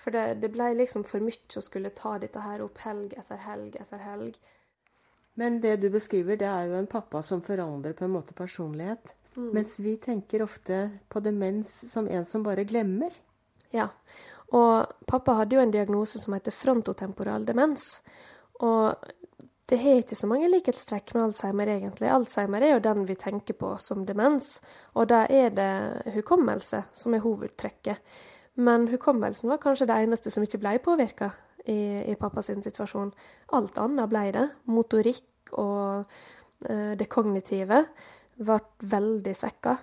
For 0.01 0.15
det, 0.15 0.41
det 0.41 0.49
blei 0.53 0.71
liksom 0.73 1.03
for 1.05 1.21
mye 1.21 1.59
å 1.59 1.61
skulle 1.61 1.93
ta 1.93 2.15
dette 2.21 2.41
her 2.41 2.63
opp 2.65 2.81
helg 2.81 3.13
etter 3.19 3.43
helg 3.45 3.77
etter 3.77 4.01
helg. 4.01 4.39
Men 5.37 5.59
det 5.61 5.77
du 5.83 5.89
beskriver, 5.93 6.39
det 6.39 6.49
er 6.49 6.71
jo 6.71 6.79
en 6.79 6.89
pappa 6.89 7.21
som 7.23 7.43
forandrer 7.45 7.93
på 7.97 8.07
en 8.07 8.15
måte 8.15 8.33
personlighet. 8.37 9.13
Mm. 9.35 9.51
Mens 9.55 9.77
vi 9.79 9.95
tenker 10.01 10.43
ofte 10.43 10.81
på 11.09 11.21
demens 11.23 11.71
som 11.91 12.09
en 12.09 12.25
som 12.25 12.43
bare 12.43 12.65
glemmer. 12.67 13.13
Ja. 13.71 13.87
Og 14.51 14.91
pappa 15.07 15.37
hadde 15.39 15.55
jo 15.55 15.63
en 15.63 15.71
diagnose 15.71 16.19
som 16.19 16.35
heter 16.35 16.55
frontotemporal 16.55 17.45
demens. 17.47 18.01
Og 18.59 18.97
det 19.71 19.77
har 19.79 20.01
ikke 20.01 20.17
så 20.19 20.27
mange 20.27 20.49
likhetstrekk 20.51 21.13
med 21.15 21.29
Alzheimer, 21.29 21.69
egentlig. 21.71 22.09
Alzheimer 22.11 22.63
er 22.65 22.73
jo 22.73 22.81
den 22.83 23.05
vi 23.07 23.15
tenker 23.15 23.55
på 23.55 23.69
som 23.79 24.01
demens, 24.03 24.57
og 24.99 25.07
da 25.07 25.21
er 25.31 25.53
det 25.55 26.11
hukommelse 26.17 26.81
som 26.91 27.15
er 27.15 27.23
hovedtrekket. 27.23 28.01
Men 28.59 28.89
hukommelsen 28.91 29.47
var 29.47 29.61
kanskje 29.63 29.87
det 29.87 29.95
eneste 30.03 30.33
som 30.33 30.43
ikke 30.43 30.59
ble 30.59 30.73
påvirka 30.83 31.29
i, 31.63 32.03
i 32.11 32.17
pappas 32.19 32.51
situasjon. 32.51 33.13
Alt 33.55 33.79
annet 33.79 34.11
ble 34.11 34.25
det. 34.35 34.43
Motorikk 34.67 35.55
og 35.55 36.03
uh, 36.03 36.91
det 36.99 37.07
kognitive 37.07 37.85
ble 38.41 38.59
veldig 38.91 39.37
svekka. 39.39 39.77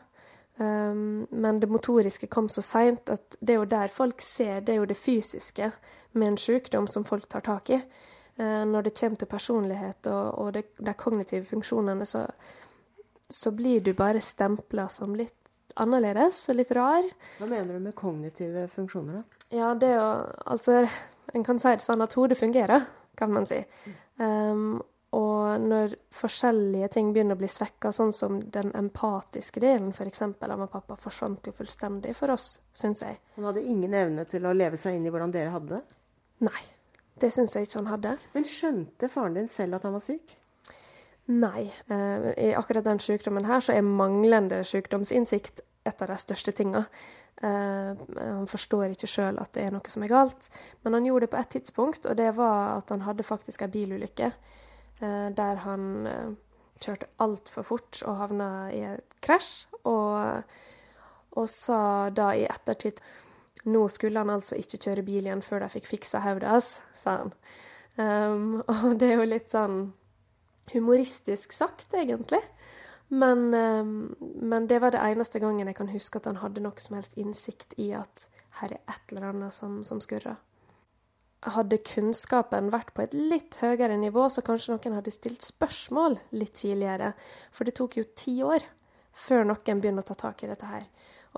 Um, 0.58 1.24
men 1.30 1.62
det 1.62 1.70
motoriske 1.72 2.28
kom 2.28 2.52
så 2.52 2.60
seint 2.66 3.08
at 3.14 3.40
det 3.40 3.56
er 3.56 3.60
jo 3.62 3.72
der 3.72 3.88
folk 3.94 4.20
ser, 4.20 4.60
det 4.60 4.74
er 4.74 4.82
jo 4.82 4.92
det 4.92 5.00
fysiske 5.00 5.72
med 6.18 6.34
en 6.34 6.40
sykdom 6.44 6.88
som 6.90 7.08
folk 7.08 7.24
tar 7.30 7.46
tak 7.48 7.72
i. 7.72 7.80
Uh, 8.38 8.62
når 8.70 8.88
det 8.88 8.94
kommer 9.00 9.18
til 9.18 9.30
personlighet 9.30 10.08
og, 10.12 10.26
og 10.38 10.52
de, 10.54 10.62
de 10.78 10.94
kognitive 10.94 11.44
funksjonene, 11.48 12.06
så, 12.06 12.24
så 13.30 13.52
blir 13.52 13.82
du 13.84 13.92
bare 13.98 14.22
stempla 14.22 14.86
som 14.92 15.16
litt 15.18 15.34
annerledes 15.78 16.44
og 16.50 16.58
litt 16.58 16.70
rar. 16.76 17.06
Hva 17.38 17.48
mener 17.50 17.78
du 17.78 17.88
med 17.88 17.96
kognitive 17.98 18.66
funksjoner, 18.72 19.20
da? 19.20 19.40
Ja, 19.54 19.72
det 19.74 19.88
er 19.94 19.96
jo 19.96 20.10
Altså, 20.52 20.82
en 21.32 21.44
kan 21.44 21.60
si 21.60 21.72
det 21.72 21.84
sånn 21.84 22.04
at 22.04 22.14
hodet 22.18 22.38
fungerer, 22.38 22.86
kan 23.18 23.32
man 23.32 23.46
si. 23.48 23.58
Um, 24.20 24.78
og 25.16 25.62
når 25.64 25.94
forskjellige 26.12 26.90
ting 26.92 27.12
begynner 27.14 27.38
å 27.38 27.40
bli 27.40 27.48
svekka, 27.48 27.92
sånn 27.96 28.12
som 28.12 28.40
den 28.52 28.74
empatiske 28.76 29.62
delen 29.64 29.88
f.eks. 29.94 30.22
av 30.22 30.60
og 30.60 30.70
pappa, 30.72 30.98
forsvant 31.00 31.48
jo 31.48 31.54
fullstendig 31.56 32.12
for 32.16 32.34
oss, 32.34 32.58
syns 32.76 33.00
jeg. 33.06 33.16
Han 33.38 33.48
hadde 33.48 33.64
ingen 33.64 33.94
evne 33.96 34.26
til 34.28 34.44
å 34.44 34.52
leve 34.56 34.76
seg 34.80 34.98
inn 34.98 35.06
i 35.08 35.12
hvordan 35.14 35.32
dere 35.32 35.54
hadde 35.54 35.78
det? 35.78 35.96
Nei, 36.44 36.60
det 37.20 37.32
syns 37.34 37.56
jeg 37.56 37.68
ikke 37.68 37.80
han 37.80 37.92
hadde. 37.92 38.16
Men 38.34 38.46
skjønte 38.48 39.10
faren 39.12 39.38
din 39.38 39.50
selv 39.50 39.78
at 39.78 39.86
han 39.86 39.96
var 39.96 40.04
syk? 40.04 40.36
Nei. 41.28 41.68
Uh, 41.90 42.32
I 42.32 42.52
akkurat 42.56 42.86
den 42.86 43.00
sykdommen 43.02 43.48
her 43.48 43.60
så 43.60 43.74
er 43.76 43.84
manglende 43.84 44.62
sykdomsinnsikt 44.64 45.60
et 45.88 46.02
av 46.04 46.08
de 46.10 46.16
største 46.20 46.54
tinga. 46.56 46.86
Uh, 47.42 47.92
han 48.16 48.48
forstår 48.50 48.94
ikke 48.94 49.10
sjøl 49.10 49.38
at 49.38 49.52
det 49.54 49.66
er 49.66 49.74
noe 49.74 49.92
som 49.92 50.02
er 50.02 50.12
galt, 50.12 50.48
men 50.82 50.96
han 50.96 51.06
gjorde 51.06 51.26
det 51.26 51.32
på 51.34 51.40
et 51.42 51.52
tidspunkt, 51.54 52.08
og 52.08 52.16
det 52.18 52.32
var 52.36 52.78
at 52.80 52.90
han 52.90 53.04
hadde 53.06 53.26
faktisk 53.28 53.62
ei 53.62 53.70
bilulykke 53.76 54.32
uh, 54.32 55.28
der 55.36 55.62
han 55.62 55.84
kjørte 56.82 57.10
altfor 57.22 57.66
fort 57.66 58.02
og 58.06 58.18
havna 58.22 58.48
i 58.74 58.82
et 58.94 59.16
krasj, 59.24 59.66
og, 59.88 60.42
og, 61.34 61.46
sa 61.50 62.10
da 62.14 62.32
i 62.36 62.46
ettertid 62.48 63.00
nå 63.68 63.84
skulle 63.92 64.20
han 64.22 64.32
altså 64.32 64.58
ikke 64.58 64.80
kjøre 64.86 65.06
bil 65.06 65.26
igjen 65.26 65.44
før 65.44 65.64
de 65.64 65.72
fikk 65.72 65.88
fiksa 65.88 66.22
hodet 66.24 66.50
hans, 66.50 66.78
sa 66.96 67.20
han. 67.22 67.32
Um, 67.98 68.60
og 68.62 68.98
det 69.00 69.10
er 69.10 69.18
jo 69.18 69.28
litt 69.28 69.50
sånn 69.52 69.80
humoristisk 70.72 71.54
sagt, 71.56 71.92
egentlig. 71.96 72.42
Men, 73.08 73.54
um, 73.54 74.14
men, 74.20 74.66
det 74.68 74.82
var 74.84 74.92
det 74.92 75.00
eneste 75.00 75.40
gangen 75.40 75.68
jeg 75.70 75.78
kan 75.78 75.88
huske 75.88 76.20
at 76.20 76.28
han 76.28 76.42
hadde 76.42 76.62
noe 76.64 76.82
som 76.82 76.98
helst 76.98 77.16
innsikt 77.16 77.72
i 77.80 77.90
at 77.96 78.28
her 78.60 78.74
er 78.76 78.82
et 78.84 79.12
eller 79.12 79.30
annet 79.30 79.54
som, 79.56 79.80
som 79.84 80.02
skurrer. 80.04 80.36
Hadde 81.54 81.78
kunnskapen 81.86 82.68
vært 82.74 82.92
på 82.96 83.04
et 83.04 83.14
litt 83.14 83.60
høyere 83.62 83.96
nivå, 83.96 84.26
så 84.28 84.42
kanskje 84.44 84.74
noen 84.74 84.98
hadde 84.98 85.14
stilt 85.14 85.46
spørsmål 85.46 86.18
litt 86.36 86.56
tidligere. 86.58 87.12
For 87.54 87.64
det 87.64 87.76
tok 87.78 87.96
jo 88.00 88.08
ti 88.18 88.40
år 88.44 88.66
før 89.18 89.46
noen 89.46 89.80
begynner 89.80 90.04
å 90.04 90.10
ta 90.10 90.18
tak 90.18 90.44
i 90.44 90.50
dette 90.50 90.68
her. 90.68 90.84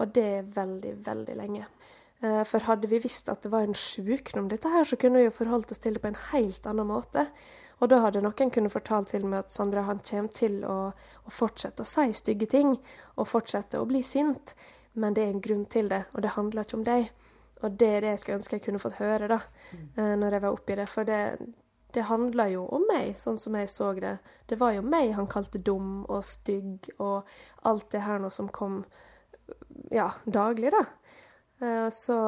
Og 0.01 0.13
det 0.17 0.27
er 0.41 0.53
veldig, 0.57 0.95
veldig 1.07 1.37
lenge. 1.39 1.67
Eh, 2.23 2.43
for 2.45 2.61
hadde 2.69 2.89
vi 2.91 3.01
visst 3.01 3.31
at 3.33 3.43
det 3.43 3.53
var 3.53 3.65
en 3.65 3.77
sjukdom, 3.77 4.51
dette 4.51 4.69
her, 4.69 4.85
så 4.85 4.99
kunne 5.01 5.23
vi 5.23 5.29
jo 5.29 5.37
forholdt 5.39 5.73
oss 5.73 5.81
til 5.81 5.97
det 5.97 6.03
på 6.03 6.11
en 6.11 6.19
helt 6.31 6.67
annen 6.69 6.91
måte. 6.91 7.25
Og 7.81 7.89
da 7.89 8.03
hadde 8.05 8.21
noen 8.21 8.53
kunnet 8.53 8.75
fortalt 8.75 9.09
til 9.15 9.25
meg 9.25 9.47
at 9.47 9.55
Sandra 9.55 9.87
han 9.87 10.03
kommer 10.05 10.35
til 10.37 10.61
å, 10.69 10.77
å, 10.93 11.33
fortsette 11.33 11.81
å 11.81 11.89
si 11.89 12.11
stygge 12.17 12.51
ting 12.53 12.75
og 13.17 13.29
fortsette 13.29 13.81
å 13.81 13.89
bli 13.89 14.03
sint, 14.05 14.53
men 15.01 15.17
det 15.17 15.25
er 15.25 15.33
en 15.33 15.41
grunn 15.41 15.65
til 15.71 15.89
det, 15.89 16.03
og 16.13 16.27
det 16.27 16.35
handler 16.37 16.69
ikke 16.69 16.81
om 16.81 16.85
deg. 16.85 17.09
Og 17.61 17.73
det 17.81 17.89
er 17.89 18.05
det 18.05 18.13
jeg 18.15 18.21
skulle 18.21 18.39
ønske 18.41 18.57
jeg 18.57 18.65
kunne 18.67 18.83
fått 18.83 19.01
høre 19.01 19.29
da, 19.29 19.41
mm. 19.73 20.21
når 20.21 20.37
jeg 20.37 20.45
var 20.45 20.55
oppi 20.57 20.77
det. 20.77 20.87
For 20.89 21.09
det, 21.09 21.21
det 21.95 22.07
handla 22.09 22.47
jo 22.53 22.67
om 22.73 22.85
meg, 22.89 23.13
sånn 23.21 23.37
som 23.41 23.57
jeg 23.57 23.69
så 23.73 23.91
det. 23.97 24.15
Det 24.49 24.57
var 24.61 24.75
jo 24.77 24.85
meg 24.85 25.13
han 25.17 25.29
kalte 25.29 25.61
dum 25.61 26.03
og 26.07 26.25
stygg 26.25 26.89
og 26.99 27.29
alt 27.69 27.91
det 27.93 28.05
her 28.05 28.21
nå 28.21 28.33
som 28.33 28.49
kom 28.53 28.83
ja, 29.93 30.09
daglig, 30.25 30.73
da. 30.73 30.85
Eh, 31.61 31.89
så, 31.93 32.19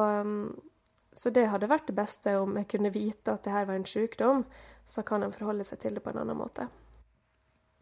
så 1.11 1.33
det 1.33 1.47
hadde 1.49 1.69
vært 1.71 1.89
det 1.89 1.97
beste 1.97 2.37
om 2.41 2.57
jeg 2.59 2.69
kunne 2.75 2.93
vite 2.93 3.33
at 3.33 3.45
det 3.45 3.53
her 3.55 3.67
var 3.69 3.79
en 3.79 3.89
sykdom 3.89 4.45
så 4.85 5.03
kan 5.07 5.23
en 5.23 5.33
forholde 5.33 5.65
seg 5.67 5.81
til 5.81 5.97
det 5.97 6.03
på 6.03 6.13
en 6.13 6.21
annen 6.23 6.37
måte. 6.37 6.67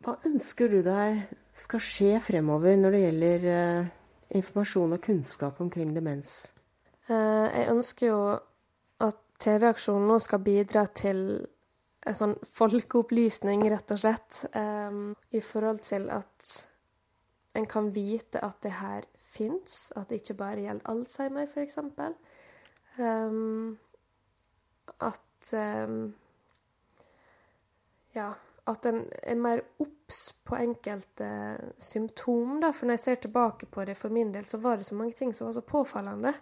Hva 0.02 0.18
ønsker 0.26 0.72
du 0.72 0.80
deg 0.86 1.24
skal 1.58 1.82
skje 1.84 2.16
fremover 2.24 2.78
når 2.80 2.96
det 2.96 3.02
gjelder 3.04 3.44
uh, 3.46 3.90
informasjon 4.38 4.96
og 4.96 5.04
kunnskap 5.04 5.60
omkring 5.62 5.92
demens? 5.94 6.54
Uh, 7.10 7.50
jeg 7.52 7.68
ønsker 7.74 8.08
jo 8.08 8.22
at 9.06 9.20
TV-aksjonen 9.42 10.08
nå 10.10 10.18
skal 10.22 10.42
bidra 10.46 10.88
til 10.94 11.22
en 12.02 12.18
sånn 12.18 12.34
folkeopplysning, 12.50 13.62
rett 13.70 13.92
og 13.94 14.00
slett, 14.02 14.40
i 14.50 15.42
forhold 15.46 15.84
til 15.86 16.08
at 16.10 16.48
en 17.54 17.68
kan 17.70 17.92
vite 17.94 18.42
at 18.42 18.58
det 18.66 18.72
her 18.80 19.06
fins, 19.32 19.92
at 19.96 20.10
det 20.10 20.22
ikke 20.22 20.40
bare 20.40 20.66
gjelder 20.66 20.92
Alzheimer, 20.92 21.48
f.eks. 21.48 21.78
Um, 23.00 23.78
at 25.00 25.54
um, 25.56 26.14
ja, 28.16 28.34
at 28.70 28.86
en 28.86 29.06
er 29.24 29.40
mer 29.42 29.62
obs 29.82 30.20
på 30.46 30.58
enkelte 30.60 31.30
symptom. 31.82 32.60
Da. 32.62 32.72
For 32.76 32.88
når 32.88 33.00
jeg 33.00 33.06
ser 33.06 33.22
tilbake 33.24 33.70
på 33.72 33.86
det 33.88 33.98
for 33.98 34.14
min 34.14 34.34
del, 34.34 34.46
så 34.46 34.60
var 34.62 34.78
det 34.78 34.90
så 34.90 34.98
mange 35.00 35.16
ting 35.18 35.34
som 35.34 35.48
var 35.48 35.56
så 35.58 35.66
påfallende. 35.66 36.34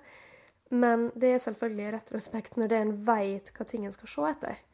Men 0.69 1.10
det 1.15 1.34
er 1.34 1.43
selvfølgelig 1.43 1.86
i 1.86 1.93
retrospekt 1.95 2.58
når 2.58 2.69
det 2.69 2.82
en 2.82 2.97
veit 3.08 3.54
hva 3.56 3.65
ting 3.65 3.86
en 3.88 3.95
skal 3.95 4.12
se 4.12 4.25
etter. 4.34 4.65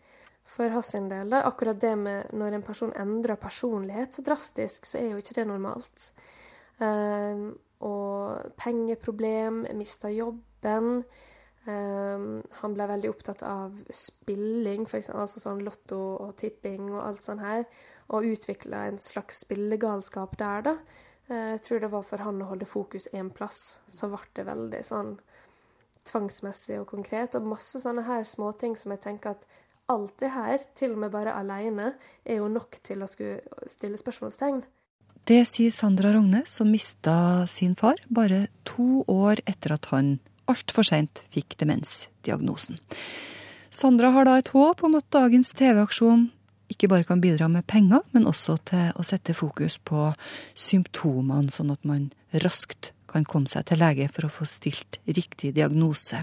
For 0.45 0.69
hans 0.69 0.91
del, 0.93 1.31
da, 1.31 1.41
akkurat 1.47 1.79
det 1.81 1.95
med 1.97 2.33
når 2.37 2.57
en 2.57 2.65
person 2.65 2.91
endrer 2.93 3.39
personlighet 3.41 4.13
så 4.13 4.21
drastisk, 4.25 4.85
så 4.85 4.99
er 4.99 5.13
jo 5.13 5.21
ikke 5.21 5.39
det 5.39 5.47
normalt. 5.49 6.11
Um, 6.77 7.55
og 7.85 8.51
pengeproblem, 8.59 9.63
mista 9.77 10.11
jobben. 10.13 11.03
Um, 11.65 12.43
han 12.59 12.75
ble 12.77 12.85
veldig 12.91 13.09
opptatt 13.09 13.41
av 13.45 13.73
spilling, 13.89 14.85
for 14.85 14.99
eksempel, 14.99 15.23
altså 15.23 15.41
sånn 15.41 15.63
lotto 15.65 15.97
og 16.21 16.35
tipping 16.37 16.91
og 16.91 17.01
alt 17.01 17.25
sånt 17.25 17.41
her, 17.41 17.65
og 18.13 18.27
utvikla 18.29 18.83
en 18.91 19.01
slags 19.01 19.41
spillegalskap 19.47 20.37
der, 20.41 20.67
da. 20.67 20.75
Uh, 21.25 21.55
jeg 21.55 21.63
tror 21.65 21.81
det 21.81 21.91
var 21.95 22.05
for 22.05 22.21
han 22.21 22.43
å 22.45 22.51
holde 22.51 22.69
fokus 22.69 23.09
én 23.17 23.31
plass, 23.33 23.79
så 23.89 24.11
ble 24.13 24.21
det 24.37 24.45
veldig 24.51 24.83
sånn 24.85 25.15
tvangsmessig 26.05 26.77
og 26.83 26.89
konkret, 26.91 27.33
og 27.33 27.49
masse 27.49 27.81
sånne 27.81 28.05
her 28.05 28.27
småting 28.29 28.77
som 28.77 28.93
jeg 28.93 29.01
tenker 29.07 29.33
at 29.33 29.47
alt 29.89 30.15
det 30.21 30.31
her, 30.33 30.61
til 30.77 30.93
og 30.93 31.01
med 31.01 31.13
bare 31.13 31.33
aleine, 31.33 31.93
er 32.25 32.41
jo 32.41 32.49
nok 32.49 32.77
til 32.85 33.01
å 33.01 33.09
skulle 33.09 33.65
stille 33.69 33.97
spørsmålstegn. 34.01 34.63
Det 35.25 35.41
sier 35.49 35.71
Sandra 35.73 36.11
Rogne, 36.13 36.43
som 36.45 36.69
mista 36.69 37.47
sin 37.47 37.73
far 37.75 37.97
bare 38.13 38.43
to 38.63 39.01
år 39.09 39.39
etter 39.49 39.73
at 39.73 39.87
han 39.89 40.19
altfor 40.45 40.85
seint 40.85 41.23
fikk 41.33 41.55
demensdiagnosen. 41.57 42.77
Sandra 43.73 44.11
har 44.13 44.29
da 44.29 44.35
et 44.37 44.51
håp 44.53 44.83
om 44.85 44.99
at 44.99 45.07
dagens 45.09 45.49
TV-aksjon 45.57 46.27
ikke 46.69 46.91
bare 46.91 47.07
kan 47.09 47.23
bidra 47.25 47.49
med 47.49 47.65
penger, 47.65 48.05
men 48.13 48.29
også 48.29 48.59
til 48.69 48.93
å 48.93 49.05
sette 49.05 49.33
fokus 49.33 49.79
på 49.81 50.11
symptomene, 50.53 51.49
sånn 51.49 51.73
at 51.73 51.81
man 51.89 52.11
raskt 52.45 52.91
kan 53.09 53.25
komme 53.25 53.49
seg 53.49 53.65
til 53.65 53.81
lege 53.81 54.11
for 54.13 54.27
å 54.27 54.33
få 54.33 54.45
stilt 54.49 55.01
riktig 55.09 55.55
diagnose. 55.57 56.21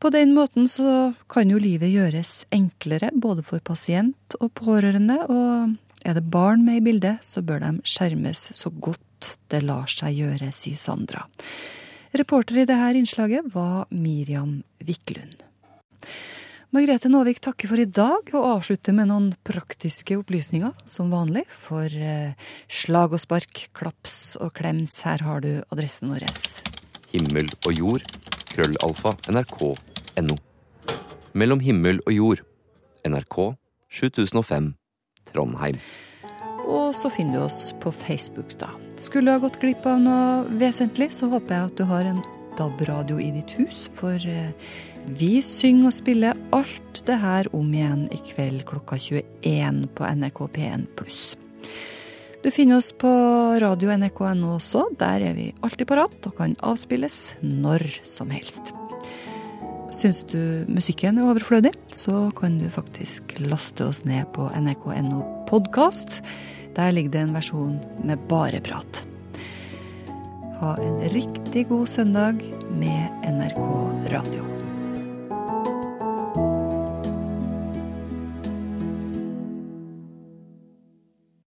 På 0.00 0.08
den 0.10 0.32
måten 0.34 0.64
så 0.64 1.12
kan 1.30 1.52
jo 1.52 1.60
livet 1.60 1.92
gjøres 1.92 2.46
enklere 2.56 3.12
både 3.12 3.44
for 3.46 3.60
pasient 3.60 4.40
og 4.40 4.50
pårørende, 4.58 5.20
og 5.28 5.76
er 6.04 6.18
det 6.18 6.26
barn 6.30 6.64
med 6.66 6.80
i 6.80 6.84
bildet, 6.84 7.22
så 7.26 7.42
bør 7.44 7.62
de 7.62 7.72
skjermes 7.88 8.50
så 8.56 8.72
godt 8.72 9.36
det 9.52 9.62
lar 9.62 9.90
seg 9.90 10.18
gjøre, 10.18 10.50
sier 10.54 10.80
Sandra. 10.80 11.26
Reporter 12.18 12.60
i 12.60 12.66
dette 12.68 12.92
innslaget 12.98 13.48
var 13.54 13.86
Miriam 13.90 14.60
Wiklund. 14.84 15.44
Margrethe 16.72 17.10
Nåvik 17.12 17.42
takker 17.44 17.68
for 17.68 17.80
i 17.80 17.84
dag, 17.84 18.30
og 18.32 18.46
avslutter 18.48 18.94
med 18.96 19.10
noen 19.10 19.26
praktiske 19.44 20.16
opplysninger, 20.16 20.72
som 20.88 21.10
vanlig. 21.12 21.44
For 21.52 21.84
eh, 21.84 22.32
slag 22.64 23.12
og 23.12 23.20
spark, 23.20 23.66
klaps 23.76 24.38
og 24.40 24.54
klems, 24.56 24.94
her 25.04 25.20
har 25.20 25.44
du 25.44 25.50
adressen 25.68 26.08
vår. 26.08 26.24
Himmel 27.12 27.52
og 27.68 27.76
jord, 27.76 28.06
krøllalfa, 28.54 29.12
nrk.no. 29.28 30.38
Mellom 31.36 31.60
himmel 31.60 32.00
og 32.06 32.16
jord, 32.16 32.44
NRK 33.04 33.38
7005, 33.92 34.72
Trondheim. 35.30 35.78
Og 36.62 36.94
så 36.94 37.10
finner 37.10 37.40
du 37.40 37.44
oss 37.46 37.72
på 37.82 37.92
Facebook, 37.94 38.54
da. 38.60 38.70
Skulle 39.00 39.30
du 39.30 39.36
ha 39.36 39.42
gått 39.42 39.60
glipp 39.62 39.86
av 39.88 40.00
noe 40.02 40.46
vesentlig, 40.60 41.10
så 41.16 41.28
håper 41.32 41.56
jeg 41.56 41.70
at 41.70 41.78
du 41.80 41.84
har 41.90 42.08
en 42.08 42.22
DAB-radio 42.58 43.18
i 43.22 43.30
ditt 43.34 43.54
hus, 43.58 43.86
for 43.96 44.18
eh, 44.28 44.52
vi 45.18 45.40
synger 45.42 45.90
og 45.90 45.96
spiller 45.96 46.42
alt 46.54 47.02
det 47.08 47.18
her 47.22 47.48
om 47.56 47.72
igjen 47.74 48.04
i 48.14 48.20
kveld 48.32 48.66
klokka 48.68 49.00
21 49.00 49.86
på 49.96 50.10
NRK 50.20 50.44
P1 50.54 50.86
pluss. 50.98 51.22
Du 52.42 52.50
finner 52.50 52.80
oss 52.82 52.90
på 52.98 53.10
radio 53.62 53.94
nrk.no 53.94 54.56
også. 54.56 54.88
Der 54.98 55.22
er 55.30 55.36
vi 55.38 55.52
alltid 55.62 55.86
parat 55.86 56.26
og 56.26 56.38
kan 56.40 56.56
avspilles 56.58 57.36
når 57.42 57.86
som 58.02 58.34
helst. 58.34 58.74
Syns 59.92 60.22
du 60.30 60.64
musikken 60.72 61.20
er 61.20 61.28
overflødig, 61.28 61.74
så 61.92 62.30
kan 62.38 62.56
du 62.58 62.64
faktisk 62.72 63.34
laste 63.44 63.84
oss 63.90 64.02
ned 64.08 64.24
på 64.32 64.48
nrk.no 64.56 65.20
podkast. 65.50 66.22
Der 66.76 66.94
ligger 66.96 67.12
det 67.12 67.24
en 67.26 67.36
versjon 67.36 67.76
med 68.00 68.24
bare 68.30 68.62
prat. 68.64 69.04
Ha 70.62 70.74
en 70.80 70.98
riktig 71.12 71.68
god 71.68 71.92
søndag 71.92 72.40
med 72.72 73.28
NRK 73.28 73.62
Radio. 74.16 74.61